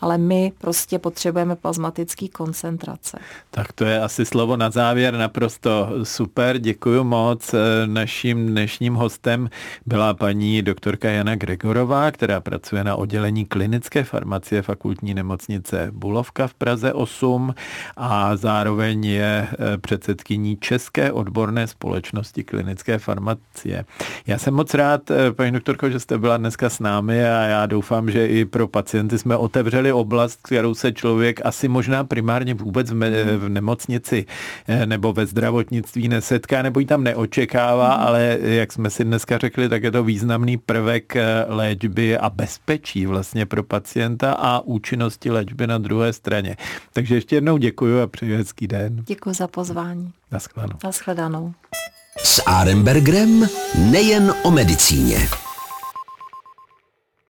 ale 0.00 0.18
my 0.18 0.52
prostě 0.58 0.98
potřebujeme 0.98 1.56
plazmatický 1.56 2.28
koncentrace. 2.28 3.18
Tak 3.50 3.72
to 3.72 3.84
je 3.84 4.00
asi 4.00 4.26
slovo 4.26 4.56
na 4.56 4.70
závěr, 4.70 5.14
naprosto 5.14 5.88
super, 6.02 6.58
děkuji 6.58 7.04
moc. 7.04 7.54
Naším 7.86 8.46
dnešním 8.46 8.94
hostem 8.94 9.50
byla 9.86 10.14
paní 10.14 10.62
doktorka 10.62 11.10
Jana 11.10 11.34
Gregorová, 11.36 12.10
která 12.10 12.40
pracuje 12.40 12.84
na 12.84 12.96
oddělení 12.96 13.44
klinické 13.44 14.04
farmacie 14.04 14.62
fakultní 14.62 15.14
nemocnice 15.14 15.88
Bulovka 15.92 16.46
v 16.46 16.54
Praze 16.54 16.92
8 16.92 17.54
a 17.96 18.36
zároveň 18.36 19.04
je 19.04 19.48
eh, 19.52 19.78
předsedkyní 19.78 20.56
České 20.56 21.12
odborné 21.12 21.66
společnosti 21.66 22.44
klinické 22.44 22.98
farmacie. 22.98 23.84
Já 24.26 24.38
jsem 24.38 24.54
moc 24.54 24.74
rád, 24.74 25.10
eh, 25.10 25.32
paní 25.32 25.52
doktorko, 25.52 25.90
že 25.90 26.00
jste 26.00 26.18
byla 26.18 26.36
dneska 26.36 26.70
s 26.70 26.80
námi 26.80 27.24
a 27.24 27.42
já 27.42 27.66
doufám, 27.66 28.10
že 28.10 28.26
i 28.26 28.44
pro 28.44 28.68
pacienty 28.68 29.18
jsme 29.18 29.36
otevřeli 29.36 29.89
otevřeli 29.90 30.00
oblast, 30.00 30.40
kterou 30.42 30.74
se 30.74 30.92
člověk 30.92 31.40
asi 31.44 31.68
možná 31.68 32.04
primárně 32.04 32.54
vůbec 32.54 32.90
v, 32.90 32.94
me- 32.94 33.36
v 33.36 33.48
nemocnici 33.48 34.26
eh, 34.68 34.86
nebo 34.86 35.12
ve 35.12 35.26
zdravotnictví 35.26 36.08
nesetká 36.08 36.62
nebo 36.62 36.80
ji 36.80 36.86
tam 36.86 37.04
neočekává, 37.04 37.96
mm. 37.96 38.02
ale 38.02 38.38
jak 38.40 38.72
jsme 38.72 38.90
si 38.90 39.04
dneska 39.04 39.38
řekli, 39.38 39.68
tak 39.68 39.82
je 39.82 39.90
to 39.90 40.04
významný 40.04 40.56
prvek 40.56 41.16
eh, 41.16 41.44
léčby 41.48 42.18
a 42.18 42.30
bezpečí 42.30 43.06
vlastně 43.06 43.46
pro 43.46 43.62
pacienta 43.62 44.32
a 44.32 44.60
účinnosti 44.60 45.30
léčby 45.30 45.66
na 45.66 45.78
druhé 45.78 46.12
straně. 46.12 46.56
Takže 46.92 47.14
ještě 47.14 47.36
jednou 47.36 47.58
děkuji 47.58 48.02
a 48.02 48.06
přeji 48.06 48.36
hezký 48.36 48.66
den. 48.66 49.04
Děkuji 49.06 49.34
za 49.34 49.48
pozvání. 49.48 50.12
Naschledanou. 50.32 50.78
Naschledanou. 50.84 51.52
S 52.24 52.42
Arembergrem 52.46 53.48
nejen 53.90 54.34
o 54.42 54.50
medicíně. 54.50 55.49